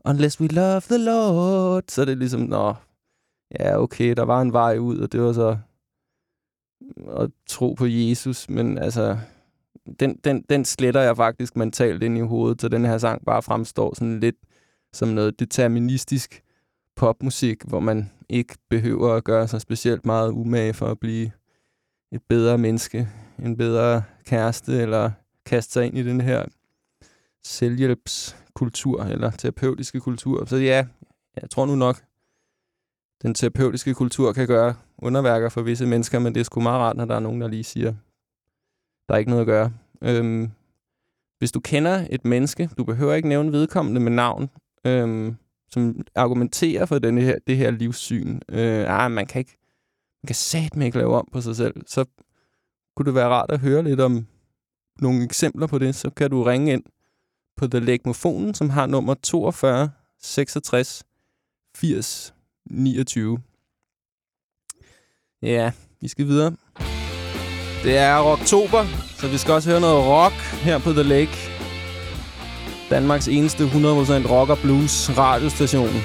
Unless 0.09 0.41
we 0.41 0.47
love 0.47 0.81
the 0.81 0.99
Lord. 0.99 1.85
Så 1.89 2.01
er 2.01 2.05
det 2.05 2.19
ligesom, 2.19 2.41
nå, 2.41 2.75
ja, 3.61 3.79
okay, 3.79 4.15
der 4.15 4.23
var 4.23 4.41
en 4.41 4.53
vej 4.53 4.79
ud, 4.79 4.99
og 4.99 5.12
det 5.12 5.21
var 5.21 5.33
så 5.33 5.59
at 7.17 7.31
tro 7.47 7.73
på 7.73 7.87
Jesus, 7.87 8.49
men 8.49 8.79
altså, 8.79 9.19
den, 10.01 10.16
den, 10.25 10.44
den 10.51 10.64
sletter 10.64 11.01
jeg 11.01 11.16
faktisk 11.16 11.57
mentalt 11.57 12.03
ind 12.03 12.18
i 12.18 12.20
hovedet, 12.20 12.61
så 12.61 12.68
den 12.68 12.85
her 12.85 12.99
sang 12.99 13.25
bare 13.25 13.42
fremstår 13.42 13.94
sådan 13.94 14.20
lidt 14.20 14.37
som 14.92 15.09
noget 15.09 15.40
deterministisk 15.40 16.42
popmusik, 16.96 17.62
hvor 17.64 17.81
man 17.81 18.11
ikke 18.29 18.55
behøver 18.70 19.14
at 19.14 19.25
gøre 19.25 19.49
sig 19.49 19.61
specielt 19.61 20.07
meget 20.07 20.31
umage 20.31 20.75
for 20.75 20.87
at 20.87 21.01
blive 21.01 21.31
et 22.12 22.22
bedre 22.29 22.59
menneske, 22.59 23.09
en 23.38 23.57
bedre 23.57 24.03
kæreste, 24.27 24.83
eller 24.83 25.11
kaste 25.46 25.72
sig 25.72 25.87
ind 25.87 25.99
i 25.99 26.03
den 26.03 26.20
her 26.20 26.44
selvhjælpskultur, 27.44 29.03
eller 29.03 29.31
terapeutiske 29.31 30.01
kultur. 30.01 30.44
Så 30.44 30.57
ja, 30.57 30.87
jeg 31.42 31.51
tror 31.51 31.66
nu 31.66 31.75
nok, 31.75 32.03
den 33.22 33.35
terapeutiske 33.35 33.94
kultur 33.94 34.33
kan 34.33 34.46
gøre 34.46 34.75
underværker 34.99 35.49
for 35.49 35.62
visse 35.62 35.87
mennesker, 35.87 36.18
men 36.18 36.35
det 36.35 36.40
er 36.40 36.44
sgu 36.44 36.61
meget 36.61 36.81
rart, 36.81 36.96
når 36.96 37.05
der 37.05 37.14
er 37.14 37.20
nogen, 37.20 37.40
der 37.40 37.49
lige 37.49 37.64
siger, 37.64 37.94
der 39.09 39.14
er 39.14 39.19
ikke 39.19 39.31
noget 39.31 39.40
at 39.40 39.47
gøre. 39.47 39.73
Øhm, 40.03 40.51
hvis 41.38 41.53
du 41.53 41.61
kender 41.61 42.07
et 42.11 42.25
menneske, 42.25 42.71
du 42.79 42.85
behøver 42.85 43.14
ikke 43.14 43.29
nævne 43.29 43.53
vedkommende 43.53 44.01
med 44.01 44.12
navn, 44.12 44.51
øhm, 44.87 45.37
som 45.71 46.01
argumenterer 46.14 46.87
for 46.87 46.99
denne 46.99 47.21
her, 47.21 47.38
det 47.47 47.57
her 47.57 47.71
livssyn. 47.71 48.40
Øh, 48.49 48.85
ah, 48.88 49.11
man 49.11 49.27
kan 49.27 49.38
ikke, 49.38 49.57
man 50.23 50.27
kan 50.27 50.35
satme 50.35 50.85
ikke 50.85 50.99
lave 50.99 51.14
om 51.14 51.29
på 51.33 51.40
sig 51.40 51.57
selv. 51.57 51.75
Så 51.87 52.05
kunne 52.97 53.07
det 53.07 53.14
være 53.14 53.29
rart 53.29 53.51
at 53.51 53.61
høre 53.61 53.83
lidt 53.83 54.01
om 54.01 54.27
nogle 55.01 55.25
eksempler 55.25 55.66
på 55.66 55.79
det, 55.79 55.95
så 55.95 56.11
kan 56.11 56.31
du 56.31 56.42
ringe 56.42 56.73
ind 56.73 56.83
på 57.57 57.66
The 57.66 57.81
Legmofonen, 57.81 58.55
som 58.55 58.71
har 58.71 58.87
nummer 58.87 59.14
42 59.14 59.90
66 60.19 61.05
80 61.77 62.35
29. 62.71 63.38
Ja, 65.42 65.73
vi 66.01 66.09
skal 66.09 66.27
videre. 66.27 66.57
Det 67.87 67.99
er 67.99 68.16
oktober, 68.16 68.85
så 69.18 69.28
vi 69.28 69.39
skal 69.39 69.55
også 69.55 69.70
høre 69.70 69.80
noget 69.80 70.07
rock 70.07 70.34
her 70.34 70.78
på 70.78 70.93
The 70.93 71.03
Lake. 71.03 71.51
Danmarks 72.91 73.28
eneste 73.28 73.64
100% 73.64 73.68
rock 74.30 74.51
og 74.51 74.59
blues 74.59 75.18
radiostation. 75.18 76.03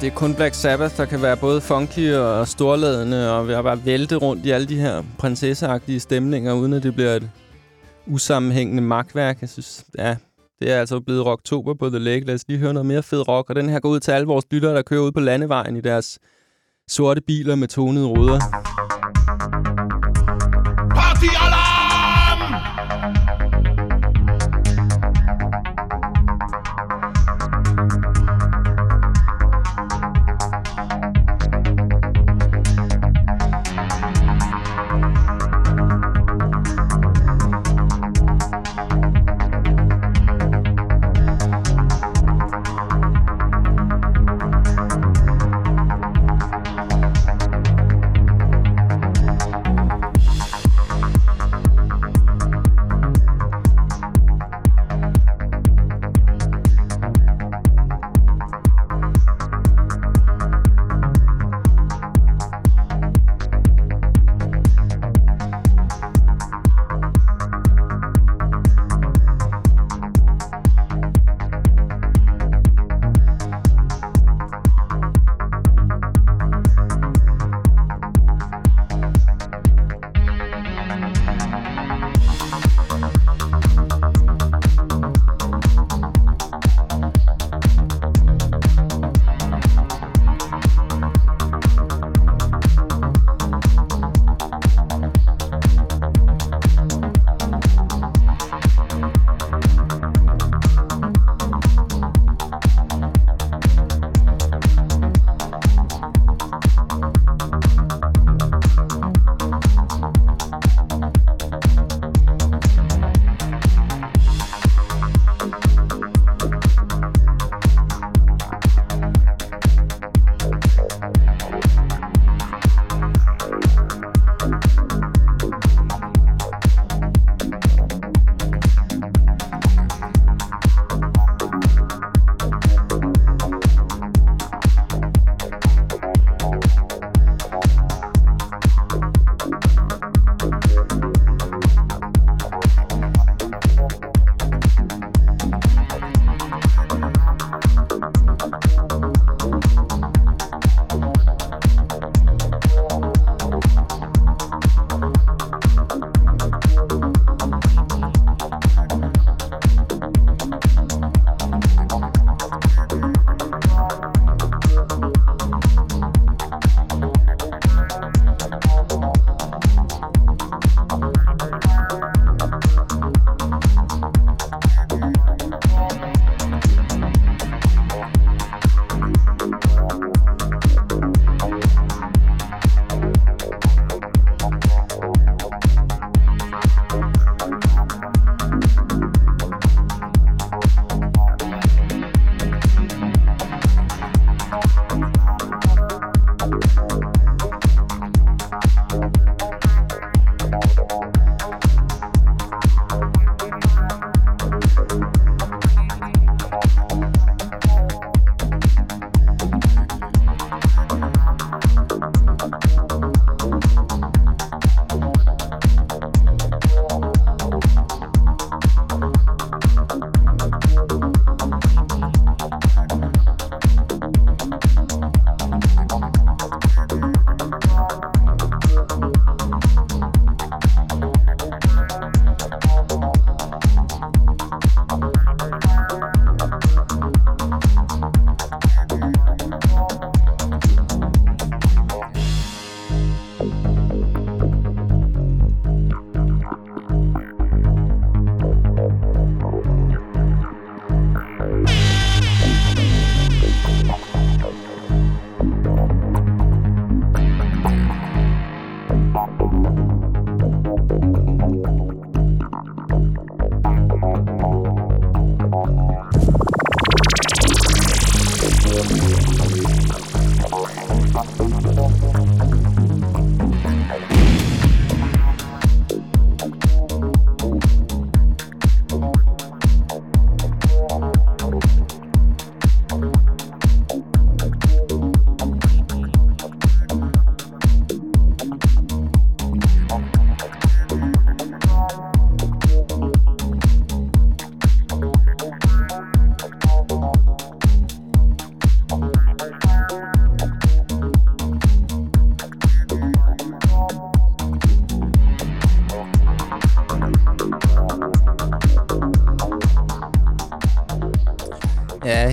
Det 0.00 0.06
er 0.06 0.14
kun 0.14 0.34
Black 0.34 0.54
Sabbath, 0.54 0.96
der 0.96 1.04
kan 1.04 1.22
være 1.22 1.36
både 1.36 1.60
funky 1.60 2.14
og 2.14 2.48
storladende, 2.48 3.32
og 3.32 3.48
vi 3.48 3.52
har 3.52 3.62
bare 3.62 3.84
vælte 3.84 4.16
rundt 4.16 4.46
i 4.46 4.50
alle 4.50 4.66
de 4.66 4.80
her 4.80 5.02
prinsesseagtige 5.18 6.00
stemninger, 6.00 6.52
uden 6.52 6.72
at 6.72 6.82
det 6.82 6.94
bliver 6.94 7.14
et 7.14 7.30
usammenhængende 8.06 8.82
magtværk. 8.82 9.40
Jeg 9.40 9.48
synes, 9.48 9.84
ja, 9.98 10.16
det 10.60 10.72
er 10.72 10.80
altså 10.80 11.00
blevet 11.00 11.26
rocktober 11.26 11.74
på 11.74 11.88
The 11.88 11.98
Lake. 11.98 12.26
Lad 12.26 12.34
os 12.34 12.44
lige 12.48 12.58
høre 12.58 12.72
noget 12.72 12.86
mere 12.86 13.02
fed 13.02 13.28
rock. 13.28 13.50
Og 13.50 13.56
den 13.56 13.68
her 13.68 13.80
går 13.80 13.88
ud 13.88 14.00
til 14.00 14.12
alle 14.12 14.26
vores 14.26 14.44
lyttere, 14.50 14.74
der 14.74 14.82
kører 14.82 15.00
ud 15.00 15.12
på 15.12 15.20
landevejen 15.20 15.76
i 15.76 15.80
deres 15.80 16.18
sorte 16.88 17.20
biler 17.20 17.54
med 17.54 17.68
tonede 17.68 18.06
ruder. 18.06 18.38
Party 20.94 21.26
alarm! 21.46 21.77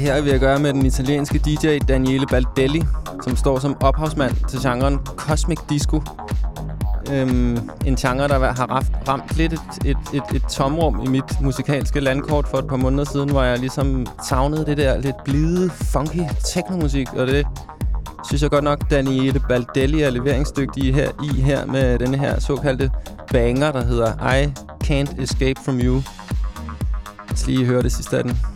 Her 0.05 0.13
er 0.13 0.21
vi 0.21 0.29
at 0.29 0.39
gøre 0.39 0.59
med 0.59 0.73
den 0.73 0.85
italienske 0.85 1.39
DJ 1.39 1.77
Daniele 1.87 2.25
Baldelli, 2.27 2.83
som 3.23 3.35
står 3.35 3.59
som 3.59 3.77
ophavsmand 3.81 4.35
til 4.49 4.59
genren 4.59 4.99
Cosmic 5.05 5.57
Disco. 5.69 6.01
Øhm, 7.11 7.69
en 7.85 7.95
genre, 7.95 8.27
der 8.27 8.53
har 8.53 8.71
ramt, 8.71 8.91
ramt 9.07 9.37
lidt 9.37 9.53
et, 9.53 9.59
et, 9.85 9.97
et, 10.13 10.23
et 10.35 10.43
tomrum 10.43 11.01
i 11.03 11.07
mit 11.07 11.41
musikalske 11.41 11.99
landkort 11.99 12.47
for 12.47 12.57
et 12.57 12.67
par 12.67 12.75
måneder 12.75 13.03
siden, 13.03 13.29
hvor 13.29 13.43
jeg 13.43 13.59
ligesom 13.59 14.05
savnede 14.27 14.65
det 14.65 14.77
der 14.77 14.97
lidt 14.97 15.23
blide, 15.23 15.69
funky 15.69 16.21
teknomusik, 16.53 17.13
og 17.13 17.27
det 17.27 17.47
synes 18.27 18.41
jeg 18.41 18.49
godt 18.49 18.63
nok, 18.63 18.89
Daniele 18.89 19.39
Baldelli 19.49 20.01
er 20.01 20.09
leveringsdygtig 20.09 20.95
her 20.95 21.09
i 21.23 21.41
her 21.41 21.65
med 21.65 21.99
denne 21.99 22.17
her 22.17 22.39
såkaldte 22.39 22.91
banger, 23.31 23.71
der 23.71 23.83
hedder 23.85 24.33
I 24.35 24.53
Can't 24.83 25.21
Escape 25.21 25.61
From 25.65 25.79
You. 25.79 25.93
Lad 25.93 27.33
os 27.33 27.47
lige 27.47 27.65
høre 27.65 27.83
det 27.83 27.91
sidste 27.91 28.17
af 28.17 28.23
den. 28.23 28.54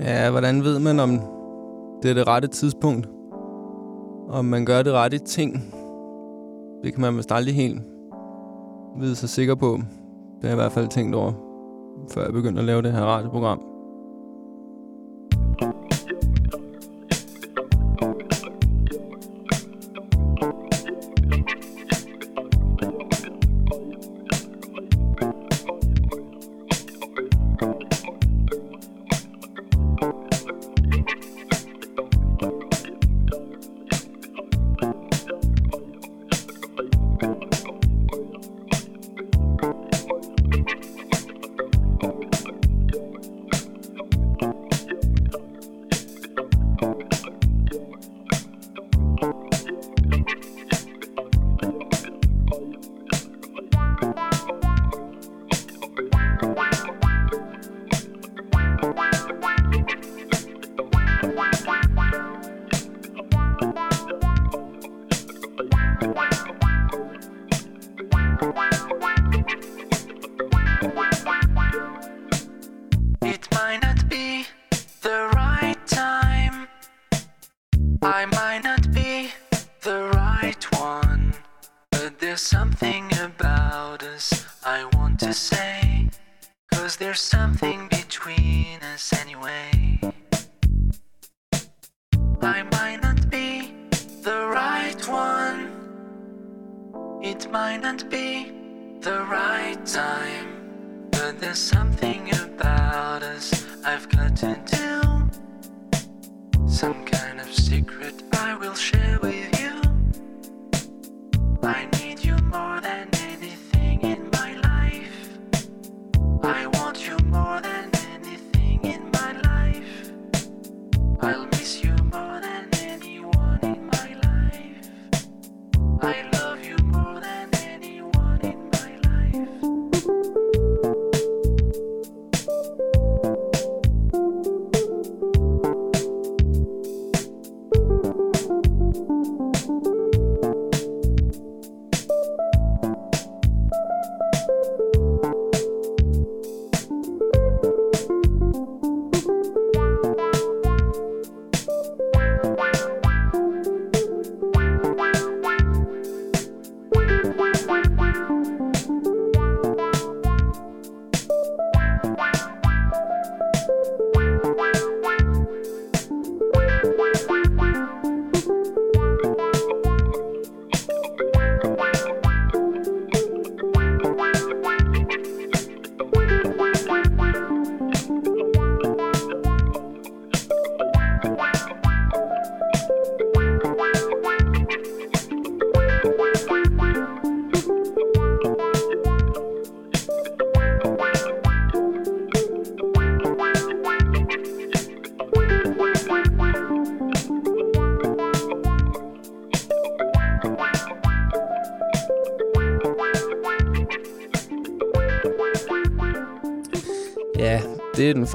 Ja, 0.00 0.30
hvordan 0.30 0.64
ved 0.64 0.78
man, 0.78 1.00
om 1.00 1.20
det 2.02 2.10
er 2.10 2.14
det 2.14 2.28
rette 2.28 2.48
tidspunkt? 2.48 3.08
Om 4.28 4.44
man 4.44 4.64
gør 4.64 4.82
det 4.82 4.92
rette 4.92 5.18
ting? 5.18 5.74
Det 6.84 6.92
kan 6.94 7.00
man 7.00 7.16
vist 7.16 7.32
aldrig 7.32 7.54
helt 7.54 7.82
vide 9.00 9.16
sig 9.16 9.28
sikker 9.28 9.54
på. 9.54 9.78
Det 10.40 10.42
har 10.42 10.48
jeg 10.48 10.52
i 10.52 10.62
hvert 10.62 10.72
fald 10.72 10.88
tænkt 10.88 11.14
over, 11.14 11.32
før 12.10 12.24
jeg 12.24 12.32
begyndte 12.32 12.58
at 12.58 12.64
lave 12.64 12.82
det 12.82 12.92
her 12.92 13.04
radioprogram. 13.04 13.69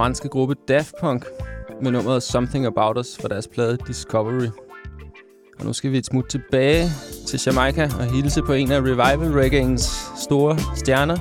franske 0.05 0.29
gruppe 0.29 0.55
Daft 0.67 0.93
Punk 1.01 1.25
med 1.81 1.91
nummeret 1.91 2.23
Something 2.23 2.65
About 2.65 2.97
Us 2.97 3.17
fra 3.21 3.27
deres 3.27 3.47
plade 3.47 3.77
Discovery. 3.87 4.47
Og 5.59 5.65
nu 5.65 5.73
skal 5.73 5.91
vi 5.91 5.97
et 5.97 6.05
smut 6.05 6.25
tilbage 6.29 6.89
til 7.27 7.41
Jamaica 7.45 7.83
og 7.99 8.05
hilse 8.05 8.41
på 8.41 8.53
en 8.53 8.71
af 8.71 8.79
Revival 8.79 9.45
Reggae'ens 9.45 10.19
store 10.21 10.57
stjerner. 10.75 11.17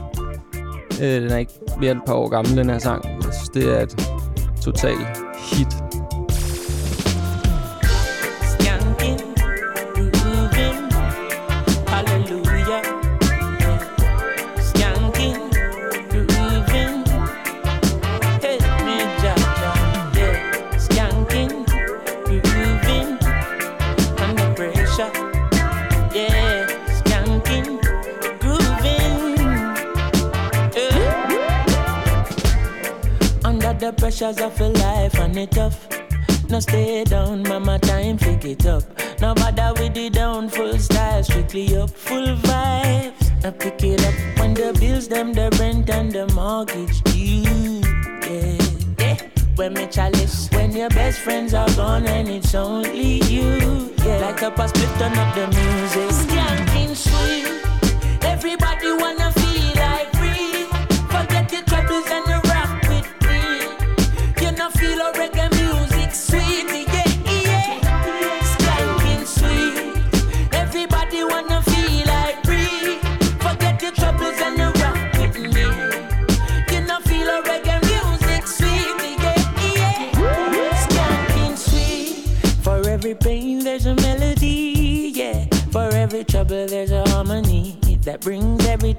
Øh, 1.03 1.23
den 1.23 1.31
er 1.31 1.37
ikke 1.37 1.53
mere 1.81 1.91
end 1.91 1.99
et 2.01 2.05
par 2.07 2.15
år 2.15 2.29
gammel, 2.29 2.57
den 2.57 2.71
her 2.71 2.79
sang. 2.79 3.05
Jeg 3.05 3.33
synes, 3.35 3.49
det 3.49 3.79
er 3.79 3.83
et 3.83 4.09
totalt 4.63 5.09
hit. 5.53 5.84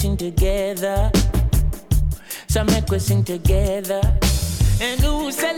sing 0.06 0.18
together. 0.18 1.12
So 2.48 2.64
make 2.64 2.88
we 2.92 3.00
sing 3.00 3.24
together. 3.24 4.02
And 4.80 5.00
who 5.02 5.32
said 5.32 5.58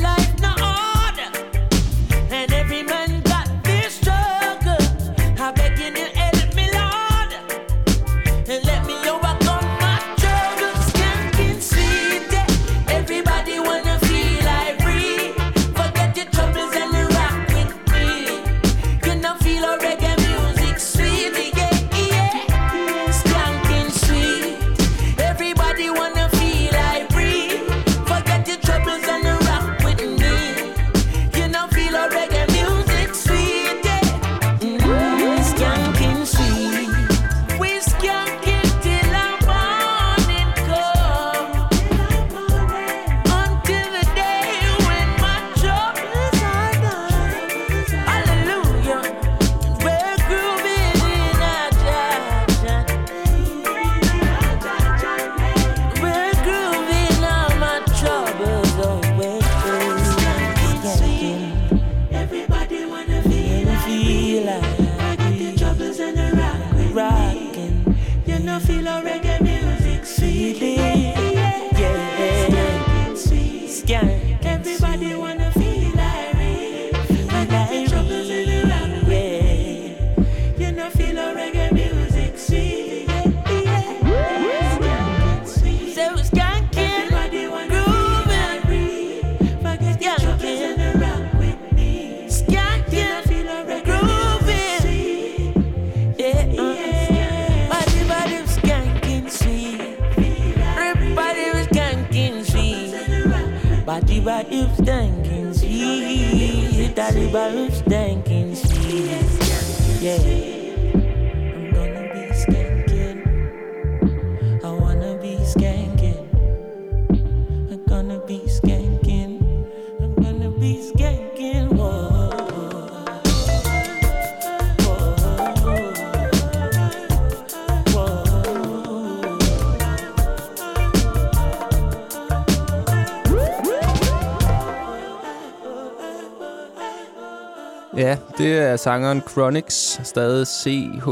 Ja, 137.97 138.17
det 138.37 138.57
er 138.57 138.75
sangeren 138.75 139.21
Chronix, 139.29 139.99
stadig 140.03 140.47
C-H-R-O-N-I-X-X 140.47 141.05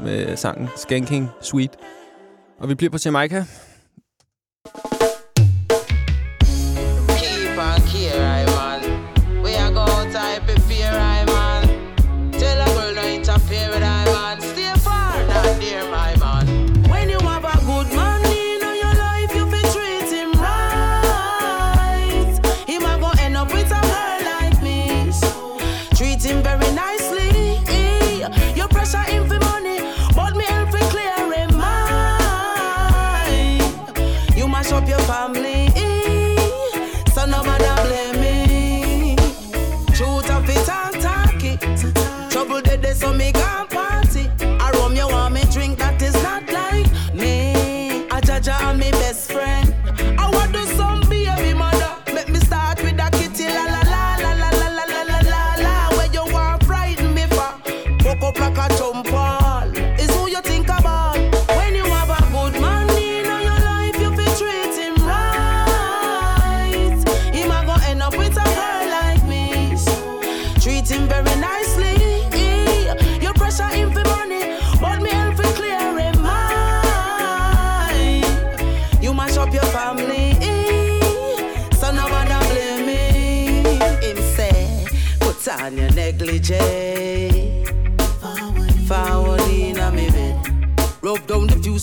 med 0.00 0.36
sangen 0.36 0.68
Skanking 0.76 1.30
Sweet. 1.40 1.70
Og 2.58 2.68
vi 2.68 2.74
bliver 2.74 2.90
på 2.90 2.98
Jamaica, 3.04 3.44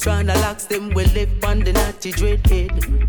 strand 0.01 0.31
of 0.31 0.37
locks, 0.37 0.65
them 0.65 0.89
will 0.95 1.07
live 1.09 1.29
on 1.43 1.59
the 1.59 1.71
naughty 1.71 2.11
dreaded. 2.11 3.00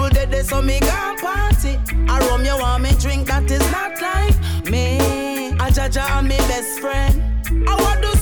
Trouble 0.00 0.14
dead, 0.14 0.30
there, 0.30 0.42
so 0.42 0.62
me 0.62 0.80
gone 0.80 1.18
party. 1.18 1.78
I 2.08 2.18
rum 2.30 2.42
you 2.42 2.56
want 2.56 2.82
me 2.82 2.90
drink, 2.98 3.26
that 3.26 3.50
is 3.50 3.60
not 3.70 4.00
life. 4.00 4.64
Me, 4.64 4.96
a 5.48 5.68
Jaja 5.68 6.18
and 6.18 6.26
me 6.26 6.38
best 6.38 6.80
friend. 6.80 7.22
I 7.68 7.74
want 7.82 8.00
do 8.00 8.19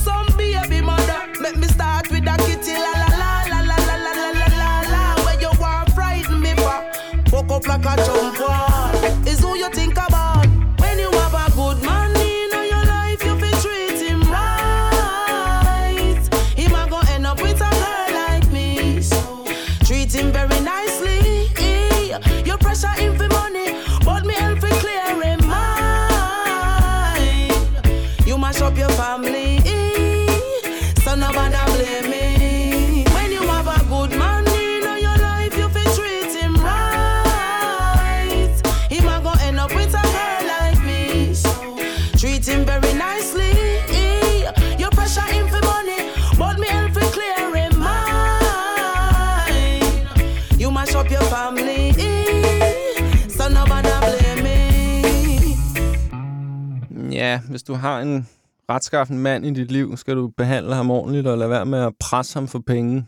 du 57.69 57.73
har 57.73 58.01
en 58.01 58.27
retskaffen 58.69 59.19
mand 59.19 59.45
i 59.45 59.53
dit 59.53 59.71
liv, 59.71 59.97
skal 59.97 60.15
du 60.15 60.27
behandle 60.27 60.75
ham 60.75 60.91
ordentligt 60.91 61.27
og 61.27 61.37
lade 61.37 61.49
være 61.49 61.65
med 61.65 61.79
at 61.79 61.93
presse 61.99 62.33
ham 62.33 62.47
for 62.47 62.59
penge. 62.67 63.05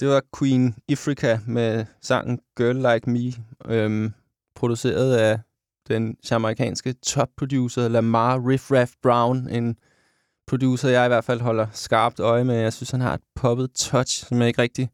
Det 0.00 0.08
var 0.08 0.22
Queen 0.38 0.74
Ifrika 0.88 1.38
med 1.46 1.84
sangen 2.02 2.40
Girl 2.56 2.76
Like 2.76 3.10
Me, 3.10 3.32
øhm, 3.74 4.12
produceret 4.54 5.16
af 5.16 5.40
den 5.88 6.16
jamaikanske 6.30 6.92
topproducer 6.92 7.88
Lamar 7.88 8.48
Riff 8.48 8.70
Raff 8.70 8.92
Brown, 9.02 9.48
en 9.48 9.76
producer, 10.46 10.88
jeg 10.88 11.06
i 11.06 11.08
hvert 11.08 11.24
fald 11.24 11.40
holder 11.40 11.66
skarpt 11.72 12.20
øje 12.20 12.44
med. 12.44 12.54
Jeg 12.54 12.72
synes, 12.72 12.90
han 12.90 13.00
har 13.00 13.14
et 13.14 13.22
poppet 13.34 13.70
touch, 13.74 14.26
som 14.26 14.38
jeg 14.38 14.48
ikke 14.48 14.62
rigtig 14.62 14.90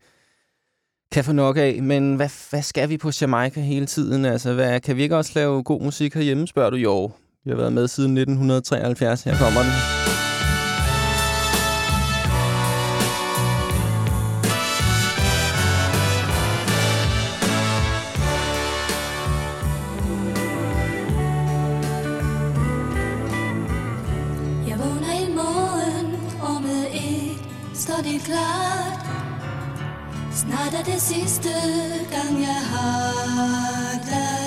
kan 1.13 1.25
få 1.25 1.33
nok 1.33 1.57
af. 1.57 1.83
Men 1.83 2.17
hvad, 2.17 2.51
hvad 2.51 2.63
skal 2.63 2.89
vi 2.89 2.99
på 2.99 3.11
Jamaica 3.21 3.61
hele 3.61 3.87
tiden? 3.87 4.25
Altså, 4.25 4.55
hvad, 4.55 4.81
kan 4.81 4.97
vi 4.97 5.03
ikke 5.03 5.17
også 5.17 5.33
lave 5.35 5.63
god 5.63 5.83
musik 5.83 6.15
herhjemme, 6.15 6.47
spørger 6.47 6.71
du? 6.71 6.77
Jo, 6.77 7.11
vi 7.45 7.51
har 7.51 7.57
været 7.57 7.73
med 7.73 7.89
siden 7.89 8.17
1973. 8.17 9.23
Her 9.23 9.37
kommer 9.37 9.61
den. 9.63 9.73
Jeg 24.69 24.79
vågner 24.79 25.13
morgen, 25.35 26.17
står. 27.75 29.13
Snart 30.33 30.75
er 30.75 30.85
det 30.93 31.03
sidste 31.03 31.49
gang, 32.11 32.41
jeg 32.41 32.61
har 32.73 33.93
dig. 34.05 34.42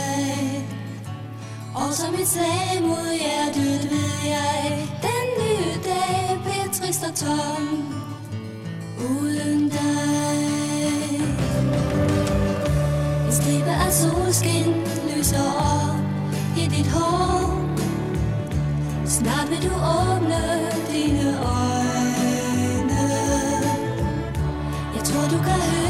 Og 1.75 1.93
som 1.93 2.13
et 2.13 2.27
slag 2.27 2.81
mod 2.81 3.19
hjertet 3.19 3.91
ved 3.91 4.13
jeg, 4.25 4.87
den 5.01 5.25
nye 5.39 5.73
dag 5.83 6.39
bliver 6.43 6.73
trist 6.73 7.03
og 7.03 7.15
tom 7.15 7.93
uden 9.09 9.69
dig. 9.69 11.19
En 13.25 13.31
stribe 13.31 13.69
af 13.69 13.93
solskin 13.93 14.73
lyser 15.09 15.51
op 15.57 15.95
i 16.57 16.67
dit 16.67 16.87
hår. 16.87 17.65
Snart 19.05 19.49
vil 19.49 19.69
du 19.69 19.75
åbne 19.75 20.41
dine 20.91 21.27
øjne 21.37 23.01
Jeg 24.95 25.03
tror 25.03 25.21
du 25.21 25.37
kan 25.43 25.59
høre 25.69 25.84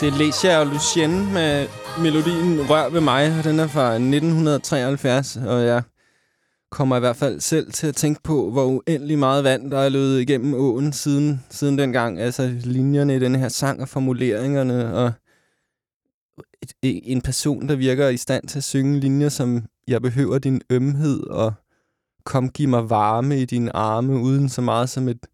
det 0.00 0.12
læser 0.12 0.50
jeg 0.50 0.66
Lucien 0.66 1.32
med 1.32 1.66
melodien 2.02 2.70
Rør 2.70 2.88
ved 2.88 3.00
mig, 3.00 3.38
og 3.38 3.44
den 3.44 3.58
er 3.58 3.66
fra 3.66 3.92
1973, 3.94 5.36
og 5.36 5.64
jeg 5.64 5.82
kommer 6.70 6.96
i 6.96 7.00
hvert 7.00 7.16
fald 7.16 7.40
selv 7.40 7.72
til 7.72 7.86
at 7.86 7.94
tænke 7.94 8.22
på, 8.22 8.50
hvor 8.50 8.64
uendelig 8.64 9.18
meget 9.18 9.44
vand, 9.44 9.70
der 9.70 9.78
er 9.78 9.88
løbet 9.88 10.20
igennem 10.20 10.54
åen 10.54 10.92
siden, 10.92 11.44
siden 11.50 11.78
dengang. 11.78 12.20
Altså 12.20 12.54
linjerne 12.64 13.16
i 13.16 13.18
den 13.18 13.34
her 13.34 13.48
sang 13.48 13.80
og 13.80 13.88
formuleringerne, 13.88 14.94
og 14.94 15.12
et, 16.62 16.72
en 16.82 17.20
person, 17.20 17.68
der 17.68 17.76
virker 17.76 18.08
i 18.08 18.16
stand 18.16 18.48
til 18.48 18.58
at 18.58 18.64
synge 18.64 19.00
linjer, 19.00 19.28
som 19.28 19.64
jeg 19.88 20.02
behøver 20.02 20.38
din 20.38 20.60
ømhed, 20.70 21.26
og 21.26 21.52
kom 22.24 22.48
giv 22.48 22.68
mig 22.68 22.90
varme 22.90 23.40
i 23.40 23.44
dine 23.44 23.76
arme, 23.76 24.18
uden 24.18 24.48
så 24.48 24.60
meget 24.60 24.88
som 24.88 25.08
et 25.08 25.26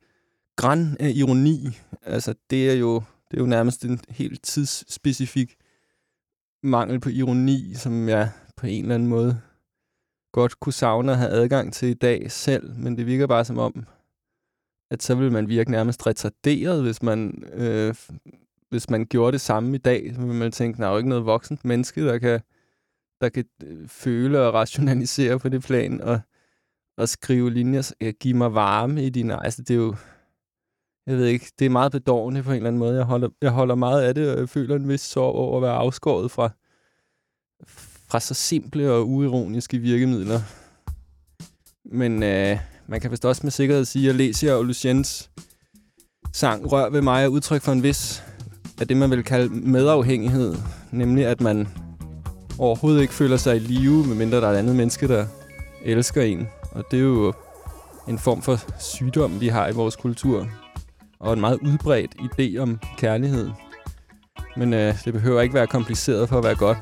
græn 0.56 0.96
af 1.00 1.12
ironi. 1.14 1.78
Altså, 2.02 2.34
det 2.50 2.70
er 2.70 2.74
jo, 2.74 3.02
det 3.34 3.40
er 3.40 3.44
jo 3.44 3.50
nærmest 3.50 3.84
en 3.84 4.00
helt 4.08 4.42
tidsspecifik 4.42 5.56
mangel 6.62 7.00
på 7.00 7.08
ironi, 7.08 7.74
som 7.74 8.08
jeg 8.08 8.30
på 8.56 8.66
en 8.66 8.82
eller 8.82 8.94
anden 8.94 9.08
måde 9.08 9.40
godt 10.32 10.60
kunne 10.60 10.72
savne 10.72 11.12
at 11.12 11.18
have 11.18 11.30
adgang 11.30 11.72
til 11.72 11.88
i 11.88 11.94
dag 11.94 12.30
selv, 12.30 12.74
men 12.76 12.96
det 12.96 13.06
virker 13.06 13.26
bare 13.26 13.44
som 13.44 13.58
om, 13.58 13.86
at 14.90 15.02
så 15.02 15.14
vil 15.14 15.32
man 15.32 15.48
virke 15.48 15.70
nærmest 15.70 16.06
retarderet, 16.06 16.82
hvis 16.82 17.02
man, 17.02 17.44
øh, 17.52 17.94
hvis 18.70 18.90
man 18.90 19.06
gjorde 19.06 19.32
det 19.32 19.40
samme 19.40 19.74
i 19.74 19.78
dag. 19.78 20.12
Så 20.14 20.20
ville 20.20 20.34
man 20.34 20.52
tænke, 20.52 20.78
der 20.78 20.86
er 20.86 20.90
jo 20.90 20.96
ikke 20.96 21.08
noget 21.08 21.26
voksent 21.26 21.64
menneske, 21.64 22.06
der 22.06 22.18
kan, 22.18 22.40
der 23.20 23.28
kan 23.28 23.44
øh, 23.62 23.88
føle 23.88 24.40
og 24.40 24.54
rationalisere 24.54 25.38
på 25.38 25.48
det 25.48 25.62
plan, 25.62 26.00
og, 26.00 26.20
og 26.96 27.08
skrive 27.08 27.50
linjer, 27.50 28.12
give 28.12 28.36
mig 28.36 28.54
varme 28.54 29.04
i 29.06 29.10
dine... 29.10 29.44
Altså, 29.44 29.62
det 29.62 29.70
er 29.70 29.78
jo... 29.78 29.96
Jeg 31.06 31.16
ved 31.16 31.26
ikke, 31.26 31.52
det 31.58 31.64
er 31.64 31.70
meget 31.70 31.92
bedårende 31.92 32.42
på 32.42 32.50
en 32.50 32.56
eller 32.56 32.68
anden 32.68 32.78
måde. 32.78 32.96
Jeg 32.96 33.04
holder, 33.04 33.28
jeg 33.42 33.50
holder 33.50 33.74
meget 33.74 34.02
af 34.02 34.14
det, 34.14 34.32
og 34.32 34.38
jeg 34.38 34.48
føler 34.48 34.76
en 34.76 34.88
vis 34.88 35.00
sorg 35.00 35.34
over 35.34 35.56
at 35.56 35.62
være 35.62 35.72
afskåret 35.72 36.30
fra, 36.30 36.50
fra 38.08 38.20
så 38.20 38.34
simple 38.34 38.92
og 38.92 39.08
uironiske 39.08 39.78
virkemidler. 39.78 40.40
Men 41.84 42.22
øh, 42.22 42.58
man 42.86 43.00
kan 43.00 43.10
vist 43.10 43.24
også 43.24 43.40
med 43.42 43.50
sikkerhed 43.50 43.84
sige, 43.84 44.10
at 44.10 44.16
Lesia 44.16 44.54
og 44.54 44.64
Luciens 44.64 45.30
sang 46.32 46.72
Rør 46.72 46.90
ved 46.90 47.02
mig 47.02 47.24
er 47.24 47.28
udtryk 47.28 47.62
for 47.62 47.72
en 47.72 47.82
vis 47.82 48.22
af 48.80 48.88
det, 48.88 48.96
man 48.96 49.10
vil 49.10 49.24
kalde 49.24 49.54
medafhængighed. 49.54 50.54
Nemlig, 50.90 51.26
at 51.26 51.40
man 51.40 51.68
overhovedet 52.58 53.02
ikke 53.02 53.14
føler 53.14 53.36
sig 53.36 53.56
i 53.56 53.58
live, 53.58 54.06
medmindre 54.06 54.40
der 54.40 54.46
er 54.46 54.52
et 54.52 54.56
andet 54.56 54.76
menneske, 54.76 55.08
der 55.08 55.26
elsker 55.84 56.22
en. 56.22 56.48
Og 56.72 56.84
det 56.90 56.98
er 56.98 57.02
jo 57.02 57.32
en 58.08 58.18
form 58.18 58.42
for 58.42 58.80
sygdom, 58.80 59.40
vi 59.40 59.48
har 59.48 59.68
i 59.68 59.72
vores 59.72 59.96
kultur. 59.96 60.48
Og 61.24 61.32
en 61.32 61.40
meget 61.40 61.58
udbredt 61.62 62.14
idé 62.14 62.58
om 62.58 62.80
kærlighed. 62.98 63.50
Men 64.56 64.74
øh, 64.74 64.94
det 65.04 65.12
behøver 65.12 65.40
ikke 65.40 65.54
være 65.54 65.66
kompliceret 65.66 66.28
for 66.28 66.38
at 66.38 66.44
være 66.44 66.54
godt. 66.56 66.78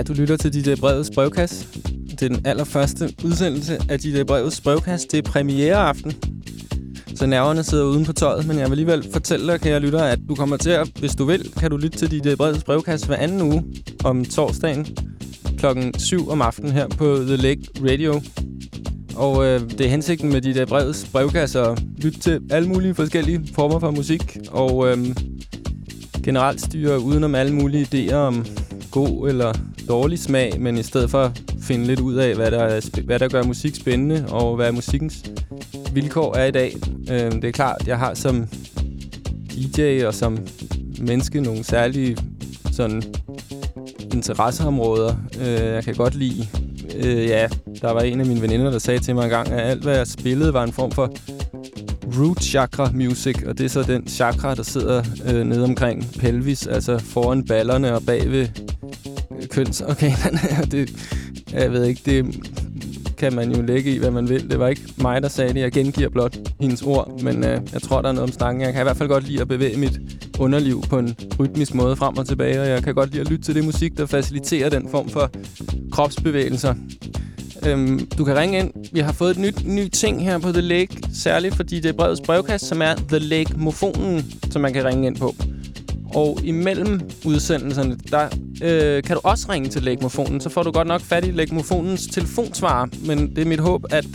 Ja, 0.00 0.04
du 0.04 0.12
lytter 0.12 0.36
til 0.36 0.64
DJ 0.64 0.74
Brevets 0.74 1.10
brevkast. 1.14 1.78
Det 2.10 2.22
er 2.22 2.28
den 2.28 2.46
allerførste 2.46 3.14
udsendelse 3.24 3.78
af 3.88 3.98
DJ 3.98 4.22
Brevets 4.22 4.60
brevkast. 4.60 5.12
Det 5.12 5.18
er 5.18 5.30
premiereaften. 5.30 6.12
Så 7.14 7.26
nerverne 7.26 7.62
sidder 7.62 7.84
uden 7.84 8.04
på 8.04 8.12
tøjet, 8.12 8.46
men 8.46 8.58
jeg 8.58 8.64
vil 8.64 8.70
alligevel 8.70 9.06
fortælle 9.12 9.52
dig, 9.52 9.60
kære 9.60 9.80
lytter, 9.80 10.02
at 10.02 10.18
du 10.28 10.34
kommer 10.34 10.56
til 10.56 10.70
at, 10.70 10.88
hvis 10.98 11.14
du 11.14 11.24
vil, 11.24 11.52
kan 11.58 11.70
du 11.70 11.76
lytte 11.76 11.98
til 11.98 12.10
DJ 12.10 12.34
Brevets 12.34 12.64
brevkast 12.64 13.06
hver 13.06 13.16
anden 13.16 13.42
uge 13.42 13.64
om 14.04 14.24
torsdagen 14.24 14.86
klokken 15.58 15.98
7 15.98 16.28
om 16.28 16.42
aftenen 16.42 16.72
her 16.72 16.88
på 16.88 17.16
The 17.16 17.36
Lake 17.36 17.62
Radio. 17.90 18.20
Og 19.16 19.46
øh, 19.46 19.60
det 19.60 19.80
er 19.80 19.88
hensigten 19.88 20.32
med 20.32 20.40
de 20.40 20.54
der 20.54 20.66
brevets 20.66 21.08
brevkasser 21.12 21.62
at 21.62 21.82
lytte 21.98 22.20
til 22.20 22.40
alle 22.50 22.68
mulige 22.68 22.94
forskellige 22.94 23.40
former 23.54 23.78
for 23.78 23.90
musik. 23.90 24.38
Og 24.50 24.88
øh, 24.88 25.16
generelt 26.22 26.60
styre 26.60 27.00
udenom 27.00 27.34
alle 27.34 27.54
mulige 27.54 27.86
idéer 27.92 28.14
om 28.14 28.46
god 28.90 29.28
eller 29.28 29.52
dårlig 29.90 30.18
smag, 30.18 30.60
men 30.60 30.78
i 30.78 30.82
stedet 30.82 31.10
for 31.10 31.32
finde 31.62 31.86
lidt 31.86 32.00
ud 32.00 32.14
af, 32.14 32.34
hvad 32.34 32.50
der, 32.50 32.58
er 32.58 33.00
hvad 33.04 33.18
der 33.18 33.28
gør 33.28 33.42
musik 33.42 33.74
spændende, 33.74 34.26
og 34.28 34.56
hvad 34.56 34.72
musikkens 34.72 35.24
vilkår 35.92 36.36
er 36.36 36.44
i 36.44 36.50
dag. 36.50 36.76
Øh, 37.10 37.32
det 37.32 37.44
er 37.44 37.52
klart, 37.52 37.82
jeg 37.86 37.98
har 37.98 38.14
som 38.14 38.46
DJ 39.54 40.04
og 40.04 40.14
som 40.14 40.38
menneske 41.00 41.40
nogle 41.40 41.64
særlige 41.64 42.16
sådan 42.72 43.02
interesseområder. 44.14 45.14
Øh, 45.40 45.46
jeg 45.46 45.84
kan 45.84 45.94
godt 45.94 46.14
lide... 46.14 46.48
Øh, 46.96 47.26
ja, 47.26 47.48
der 47.82 47.90
var 47.92 48.00
en 48.00 48.20
af 48.20 48.26
mine 48.26 48.42
veninder, 48.42 48.70
der 48.70 48.78
sagde 48.78 49.00
til 49.00 49.14
mig 49.14 49.24
engang, 49.24 49.48
at 49.48 49.70
alt, 49.70 49.82
hvad 49.82 49.96
jeg 49.96 50.06
spillede, 50.06 50.54
var 50.54 50.64
en 50.64 50.72
form 50.72 50.90
for 50.90 51.12
root 52.18 52.42
chakra 52.42 52.90
music, 52.94 53.42
og 53.46 53.58
det 53.58 53.64
er 53.64 53.68
så 53.68 53.82
den 53.82 54.08
chakra, 54.08 54.54
der 54.54 54.62
sidder 54.62 55.02
øh, 55.32 55.46
nede 55.46 55.64
omkring 55.64 56.06
pelvis, 56.18 56.66
altså 56.66 56.98
foran 56.98 57.44
ballerne 57.44 57.94
og 57.94 58.02
bagved 58.06 58.48
øh, 59.50 59.54
kønsorganerne. 59.54 60.62
Og 60.62 60.72
det, 60.72 60.92
jeg 61.52 61.72
ved 61.72 61.84
ikke, 61.84 62.02
det 62.04 62.40
kan 63.18 63.34
man 63.34 63.52
jo 63.52 63.62
lægge 63.62 63.94
i, 63.94 63.98
hvad 63.98 64.10
man 64.10 64.28
vil. 64.28 64.50
Det 64.50 64.58
var 64.58 64.68
ikke 64.68 64.82
mig, 64.96 65.22
der 65.22 65.28
sagde 65.28 65.54
det. 65.54 65.60
Jeg 65.60 65.72
gengiver 65.72 66.08
blot 66.08 66.36
hendes 66.60 66.82
ord, 66.82 67.20
men 67.22 67.44
øh, 67.44 67.60
jeg 67.72 67.82
tror, 67.82 68.02
der 68.02 68.08
er 68.08 68.12
noget 68.12 68.28
om 68.28 68.32
snakken. 68.32 68.62
Jeg 68.62 68.72
kan 68.72 68.82
i 68.82 68.84
hvert 68.84 68.96
fald 68.96 69.08
godt 69.08 69.28
lide 69.28 69.40
at 69.40 69.48
bevæge 69.48 69.78
mit 69.78 70.00
underliv 70.38 70.82
på 70.90 70.98
en 70.98 71.16
rytmisk 71.38 71.74
måde 71.74 71.96
frem 71.96 72.16
og 72.16 72.26
tilbage, 72.26 72.60
og 72.60 72.68
jeg 72.68 72.82
kan 72.82 72.94
godt 72.94 73.10
lide 73.10 73.20
at 73.20 73.30
lytte 73.30 73.44
til 73.44 73.54
det 73.54 73.64
musik, 73.64 73.98
der 73.98 74.06
faciliterer 74.06 74.68
den 74.68 74.88
form 74.90 75.08
for 75.08 75.30
kropsbevægelser. 75.92 76.74
Øhm, 77.66 78.06
du 78.18 78.24
kan 78.24 78.36
ringe 78.36 78.58
ind. 78.58 78.72
Vi 78.92 79.00
har 79.00 79.12
fået 79.12 79.30
et 79.30 79.38
nyt 79.38 79.66
ny 79.66 79.88
ting 79.88 80.24
her 80.24 80.38
på 80.38 80.52
The 80.52 80.60
Lake, 80.60 81.02
særligt 81.14 81.54
fordi 81.54 81.80
det 81.80 81.88
er 81.88 81.92
brevets 81.92 82.20
brevkast, 82.20 82.66
som 82.66 82.82
er 82.82 82.94
The 83.08 83.18
Lake-mofonen, 83.18 84.24
som 84.50 84.62
man 84.62 84.72
kan 84.72 84.84
ringe 84.84 85.06
ind 85.06 85.16
på. 85.16 85.34
Og 86.14 86.38
imellem 86.44 87.00
udsendelserne, 87.24 87.96
der 88.10 88.28
øh, 88.62 89.02
kan 89.02 89.16
du 89.16 89.20
også 89.24 89.46
ringe 89.52 89.68
til 89.68 89.82
Lægmofonen. 89.82 90.40
Så 90.40 90.48
får 90.48 90.62
du 90.62 90.70
godt 90.70 90.88
nok 90.88 91.00
fat 91.00 91.24
i 91.24 91.30
Lægmofonens 91.30 92.06
telefonsvar. 92.06 92.88
Men 93.06 93.36
det 93.36 93.38
er 93.38 93.46
mit 93.46 93.60
håb, 93.60 93.84
at, 93.90 94.06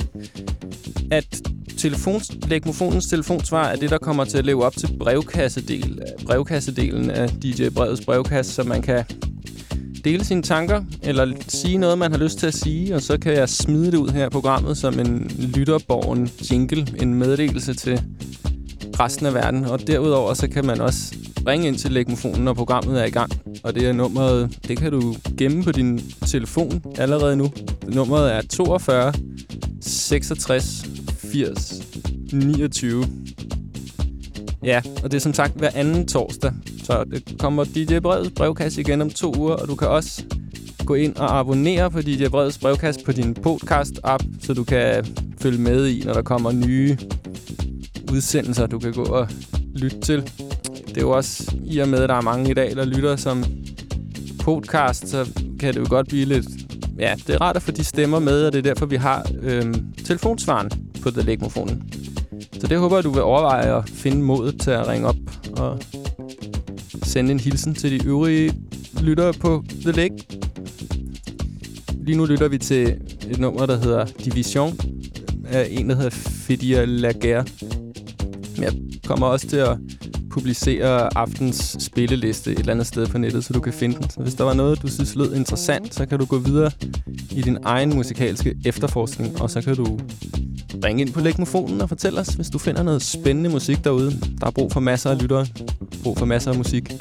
at 1.12 1.42
telefons, 1.78 2.32
Lægmofonens 2.48 3.08
telefonsvar 3.08 3.68
er 3.68 3.76
det, 3.76 3.90
der 3.90 3.98
kommer 3.98 4.26
til 4.26 4.38
at 4.38 4.46
leve 4.46 4.66
op 4.66 4.76
til 4.76 4.90
brevkassedel, 5.00 6.02
brevkassedelen 6.26 7.10
af 7.10 7.30
DJ 7.30 7.70
Brevets 7.70 8.06
brevkasse, 8.06 8.54
så 8.54 8.64
man 8.64 8.82
kan 8.82 9.04
dele 10.04 10.24
sine 10.26 10.42
tanker, 10.42 10.84
eller 11.04 11.34
sige 11.48 11.78
noget, 11.78 11.98
man 11.98 12.12
har 12.12 12.20
lyst 12.20 12.40
til 12.40 12.48
at 12.48 12.54
sige, 12.54 12.96
og 12.96 13.02
så 13.02 13.18
kan 13.18 13.34
jeg 13.34 13.50
smide 13.50 13.92
det 13.92 13.98
ud 13.98 14.10
her 14.10 14.26
i 14.26 14.30
programmet 14.30 14.78
som 14.78 15.00
en 15.00 15.32
lytterborgen 15.56 16.30
jingle, 16.52 16.88
en 17.02 17.14
meddelelse 17.14 17.74
til 17.74 18.02
resten 19.00 19.26
af 19.26 19.34
verden. 19.34 19.66
Og 19.66 19.88
derudover 19.88 20.34
så 20.34 20.48
kan 20.48 20.66
man 20.66 20.82
også 20.82 21.16
ringe 21.48 21.68
ind 21.68 21.78
til 21.78 21.92
Lægmofonen, 21.92 22.44
når 22.44 22.54
programmet 22.54 23.02
er 23.02 23.06
i 23.06 23.10
gang. 23.10 23.32
Og 23.64 23.76
det 23.76 23.88
er 23.88 23.94
nummeret, 23.94 24.58
det 24.68 24.78
kan 24.78 24.92
du 24.92 25.16
gemme 25.38 25.64
på 25.64 25.72
din 25.72 26.00
telefon 26.28 26.84
allerede 26.98 27.38
nu. 27.38 27.52
Nummeret 27.88 28.34
er 28.34 28.42
42 28.42 29.14
66 29.82 30.86
80 31.32 31.82
29. 32.34 33.06
Ja, 34.64 34.82
og 35.04 35.12
det 35.12 35.18
er 35.18 35.22
som 35.22 35.34
sagt 35.34 35.58
hver 35.58 35.70
anden 35.76 36.08
torsdag. 36.08 36.52
Så 36.84 37.04
det 37.04 37.40
kommer 37.40 37.64
DJ 37.64 38.00
Breds 38.00 38.32
brevkasse 38.36 38.82
igen 38.82 39.02
om 39.02 39.10
to 39.10 39.34
uger, 39.38 39.54
og 39.54 39.68
du 39.68 39.76
kan 39.76 39.88
også 39.88 40.24
gå 40.86 40.94
ind 40.94 41.16
og 41.16 41.40
abonnere 41.40 41.92
på 41.92 42.02
DJ 42.02 42.28
Breds 42.28 42.58
brevkasse 42.58 43.02
på 43.06 43.12
din 43.12 43.38
podcast-app, 43.48 44.26
så 44.42 44.54
du 44.54 44.64
kan 44.64 45.06
følge 45.42 45.62
med 45.62 45.88
i, 45.88 46.04
når 46.06 46.14
der 46.14 46.22
kommer 46.22 46.52
nye 46.52 46.98
udsendelser, 48.12 48.68
du 48.68 48.80
kan 48.80 48.94
gå 48.94 49.04
og 49.04 49.28
lytte 49.76 50.00
til. 50.00 50.32
Det 50.96 51.02
er 51.02 51.06
jo 51.06 51.12
også, 51.12 51.56
i 51.66 51.80
og 51.80 51.88
med, 51.88 52.00
at 52.00 52.10
der 52.10 52.16
er 52.16 52.22
mange 52.22 52.52
i 52.52 52.54
dag, 52.54 52.76
der 52.76 52.86
lytter 52.86 53.16
som 53.16 53.44
podcast, 54.40 55.08
så 55.08 55.30
kan 55.60 55.74
det 55.74 55.80
jo 55.80 55.86
godt 55.90 56.08
blive 56.08 56.26
lidt... 56.26 56.46
Ja, 57.00 57.16
det 57.28 57.36
er 57.36 57.42
rart 57.42 57.56
at 57.56 57.62
få 57.62 57.72
de 57.72 57.84
stemmer 57.84 58.20
med, 58.20 58.46
og 58.46 58.54
det 58.54 58.60
er 58.60 58.64
derfor, 58.64 58.86
vi 58.86 58.96
har 58.96 59.32
øhm, 59.42 59.94
telefonsvaren 60.06 60.72
på 61.02 61.12
The 61.12 61.22
Lake-mofonen. 61.22 61.84
Så 62.60 62.68
det 62.68 62.78
håber 62.78 62.96
jeg, 62.98 63.04
du 63.04 63.10
vil 63.10 63.22
overveje 63.22 63.78
at 63.78 63.90
finde 63.90 64.22
modet 64.22 64.62
til 64.62 64.72
at 64.72 64.88
ringe 64.88 65.08
op 65.08 65.16
og 65.58 65.80
sende 67.04 67.32
en 67.32 67.40
hilsen 67.40 67.76
til 67.76 68.00
de 68.00 68.08
øvrige 68.08 68.54
lyttere 69.02 69.34
på 69.34 69.64
The 69.82 69.92
Lake. 69.92 70.16
Lige 71.98 72.18
nu 72.18 72.26
lytter 72.26 72.48
vi 72.48 72.58
til 72.58 72.88
et 73.30 73.40
nummer, 73.40 73.66
der 73.66 73.78
hedder 73.78 74.06
Division 74.06 74.80
af 75.48 75.68
en, 75.72 75.90
der 75.90 75.96
hedder 75.96 76.10
Fidia 76.10 76.86
Laguerre. 76.86 77.46
Jeg 78.58 78.74
kommer 79.06 79.28
også 79.28 79.48
til 79.48 79.58
at 79.58 79.78
publicerer 80.36 81.10
aftens 81.16 81.78
spilleliste 81.80 82.52
et 82.52 82.60
eller 82.60 82.72
andet 82.72 82.88
sted 82.88 83.07
på 83.07 83.18
nettet, 83.18 83.45
så 83.45 83.53
du 83.53 83.60
kan 83.60 83.74
finde 83.74 83.95
den. 83.95 84.10
Så 84.10 84.20
hvis 84.20 84.34
der 84.34 84.44
var 84.44 84.53
noget, 84.53 84.82
du 84.82 84.88
synes 84.88 85.16
lød 85.16 85.36
interessant, 85.36 85.95
så 85.95 86.06
kan 86.06 86.20
du 86.20 86.26
gå 86.26 86.38
videre 86.38 86.72
i 87.32 87.41
din 87.41 87.57
egen 87.64 87.95
musikalske 87.95 88.56
efterforskning, 88.66 89.41
og 89.41 89.49
så 89.49 89.62
kan 89.62 89.76
du 89.76 89.99
ringe 90.86 91.02
ind 91.02 91.14
på 91.14 91.20
legmofonen 91.20 91.82
og 91.82 91.90
fortælle 91.90 92.20
os, 92.20 92.28
hvis 92.28 92.49
du 92.49 92.57
finder 92.57 92.84
noget 92.84 93.02
spændende 93.02 93.49
musik 93.49 93.84
derude. 93.84 94.12
Der 94.40 94.48
er 94.48 94.52
brug 94.52 94.72
for 94.72 94.80
masser 94.80 95.10
af 95.10 95.22
lyttere, 95.22 95.45
brug 96.03 96.18
for 96.18 96.26
masser 96.26 96.52
af 96.52 96.57
musik. 96.57 96.94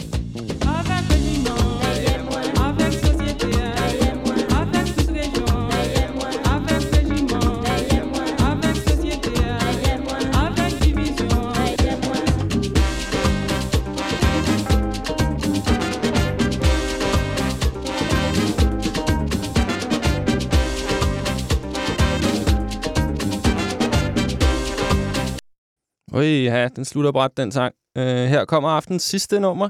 Oj, 26.25 26.45
ja, 26.45 26.69
den 26.77 26.85
slutter 26.85 27.13
bræt, 27.13 27.31
den 27.37 27.53
sang. 27.53 27.75
Øh, 27.99 28.05
her 28.05 28.45
kommer 28.45 28.69
aftens 28.69 29.03
sidste 29.03 29.41
nummer. 29.41 29.69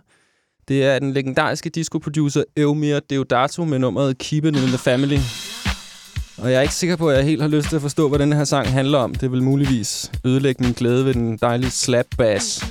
Det 0.68 0.84
er 0.84 0.98
den 0.98 1.12
legendariske 1.12 1.70
disco-producer 1.70 2.42
Eumir 2.56 3.00
Deodato 3.10 3.64
med 3.64 3.78
nummeret 3.78 4.18
Keep 4.18 4.44
It 4.44 4.56
In 4.56 4.62
The 4.62 4.78
Family. 4.78 5.18
Og 6.38 6.50
jeg 6.50 6.56
er 6.58 6.60
ikke 6.60 6.74
sikker 6.74 6.96
på, 6.96 7.10
at 7.10 7.16
jeg 7.16 7.24
helt 7.24 7.42
har 7.42 7.48
lyst 7.48 7.68
til 7.68 7.76
at 7.76 7.82
forstå, 7.82 8.08
hvad 8.08 8.18
den 8.18 8.32
her 8.32 8.44
sang 8.44 8.68
handler 8.68 8.98
om. 8.98 9.14
Det 9.14 9.32
vil 9.32 9.42
muligvis 9.42 10.12
ødelægge 10.24 10.64
min 10.64 10.72
glæde 10.72 11.04
ved 11.04 11.14
den 11.14 11.38
dejlige 11.38 11.70
slap 11.70 12.06
bass. 12.18 12.64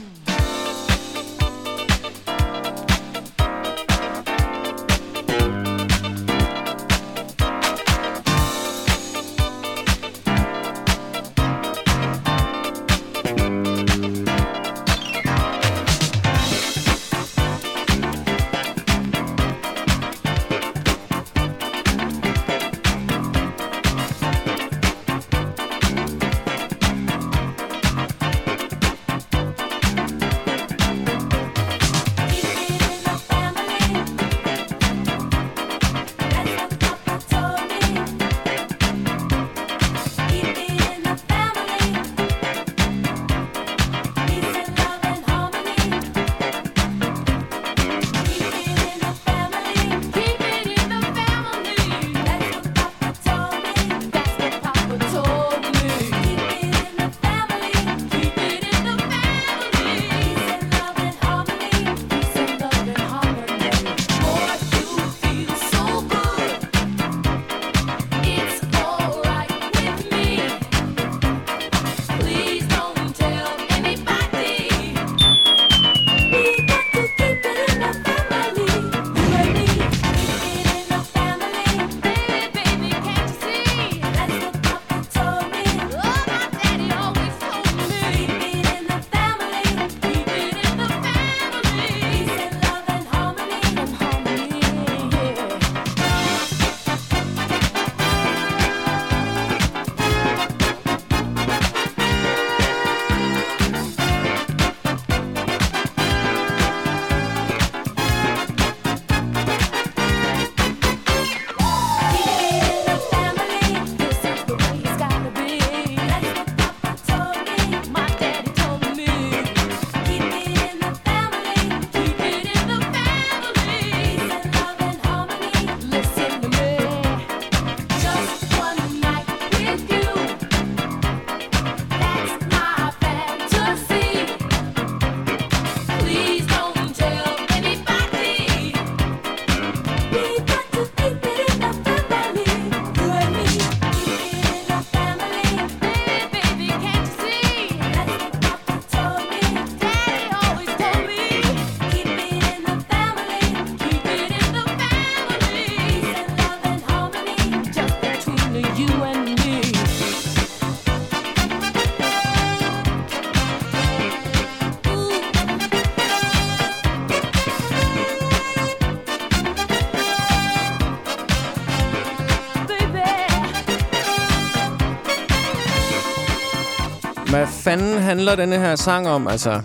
Hvad 177.34 177.48
fanden 177.48 178.02
handler 178.02 178.36
denne 178.36 178.58
her 178.58 178.76
sang 178.76 179.08
om, 179.08 179.28
altså? 179.28 179.62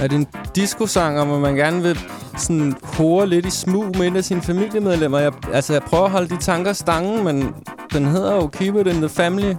Er 0.00 0.06
det 0.06 0.12
en 0.12 0.26
disco-sang 0.54 1.20
om, 1.20 1.32
at 1.32 1.40
man 1.40 1.54
gerne 1.54 1.82
vil 1.82 1.98
sådan 2.36 2.74
hore 2.82 3.26
lidt 3.26 3.46
i 3.46 3.50
smug 3.50 3.98
med 3.98 4.06
en 4.06 4.16
af 4.16 4.24
sine 4.24 4.42
familiemedlemmer? 4.42 5.18
Jeg, 5.18 5.32
altså, 5.52 5.72
jeg 5.72 5.82
prøver 5.82 6.04
at 6.04 6.10
holde 6.10 6.28
de 6.28 6.36
tanker 6.36 6.72
stangen, 6.72 7.24
men 7.24 7.54
den 7.92 8.06
hedder 8.06 8.34
jo 8.34 8.46
Keep 8.46 8.76
It 8.76 8.86
In 8.86 8.94
The 8.94 9.08
Family. 9.08 9.54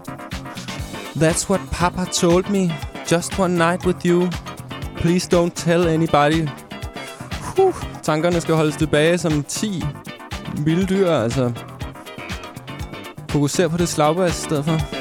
That's 1.15 1.49
what 1.49 1.61
Papa 1.72 2.05
told 2.13 2.49
me. 2.49 2.73
Just 3.11 3.39
one 3.39 3.57
night 3.57 3.85
with 3.85 4.05
you. 4.05 4.30
Please 4.97 5.38
don't 5.38 5.51
tell 5.55 5.88
anybody. 5.88 6.47
Huh, 7.57 7.73
tankerne 8.03 8.41
skal 8.41 8.55
holdes 8.55 8.76
tilbage 8.76 9.18
som 9.18 9.43
10 9.43 9.84
vilde 10.57 10.85
dyr, 10.85 11.11
altså. 11.11 11.51
Fokuser 13.30 13.68
på 13.68 13.77
det 13.77 13.89
slagbas 13.89 14.39
i 14.39 14.41
stedet 14.41 14.65
for. 14.65 15.01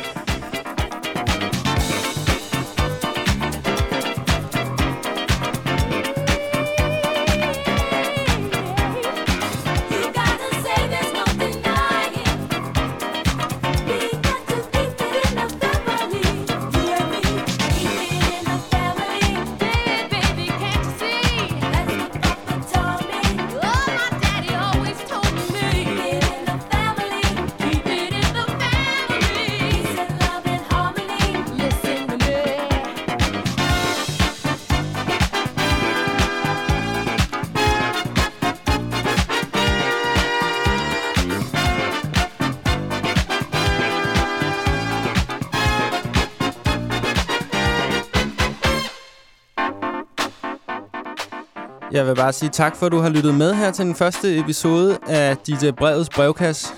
Jeg 52.01 52.09
vil 52.09 52.15
bare 52.15 52.33
sige 52.33 52.49
tak 52.49 52.77
for, 52.77 52.87
at 52.87 52.93
du 52.93 52.99
har 52.99 53.09
lyttet 53.09 53.35
med 53.35 53.55
her 53.55 53.71
til 53.71 53.85
den 53.85 53.95
første 53.95 54.39
episode 54.39 54.99
af 55.09 55.37
DJ 55.37 55.71
Brevets 55.71 56.09
brevkasse. 56.09 56.69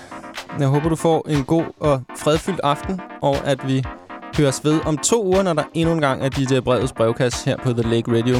Jeg 0.59 0.67
håber, 0.67 0.89
du 0.89 0.95
får 0.95 1.25
en 1.29 1.43
god 1.43 1.63
og 1.79 2.01
fredfyldt 2.17 2.59
aften, 2.63 3.01
og 3.21 3.35
at 3.45 3.67
vi 3.67 3.83
høres 4.37 4.65
ved 4.65 4.79
om 4.85 4.97
to 4.97 5.25
uger, 5.25 5.43
når 5.43 5.53
der 5.53 5.63
endnu 5.73 5.93
en 5.93 6.01
gang 6.01 6.25
er 6.25 6.29
DJ 6.29 6.59
Brevets 6.59 6.93
brevkasse 6.93 7.45
her 7.45 7.57
på 7.57 7.73
The 7.73 7.81
Lake 7.81 8.17
Radio. 8.17 8.35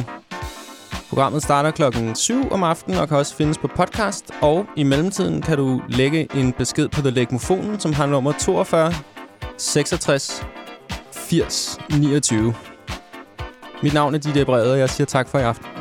Programmet 1.08 1.42
starter 1.42 1.70
klokken 1.70 2.14
7 2.14 2.50
om 2.50 2.62
aftenen 2.62 2.98
og 2.98 3.08
kan 3.08 3.16
også 3.16 3.34
findes 3.36 3.58
på 3.58 3.68
podcast. 3.76 4.30
Og 4.40 4.66
i 4.76 4.82
mellemtiden 4.82 5.42
kan 5.42 5.58
du 5.58 5.80
lægge 5.88 6.28
en 6.34 6.52
besked 6.52 6.88
på 6.88 7.00
The 7.00 7.10
Lake 7.10 7.38
som 7.78 7.92
har 7.92 8.06
nummer 8.06 8.32
42 8.32 8.92
66 9.58 10.46
80 11.12 11.78
29. 11.98 12.54
Mit 13.82 13.94
navn 13.94 14.14
er 14.14 14.18
DJ 14.18 14.42
Brevet, 14.42 14.70
og 14.72 14.78
jeg 14.78 14.90
siger 14.90 15.06
tak 15.06 15.28
for 15.28 15.38
i 15.38 15.42
aften. 15.42 15.73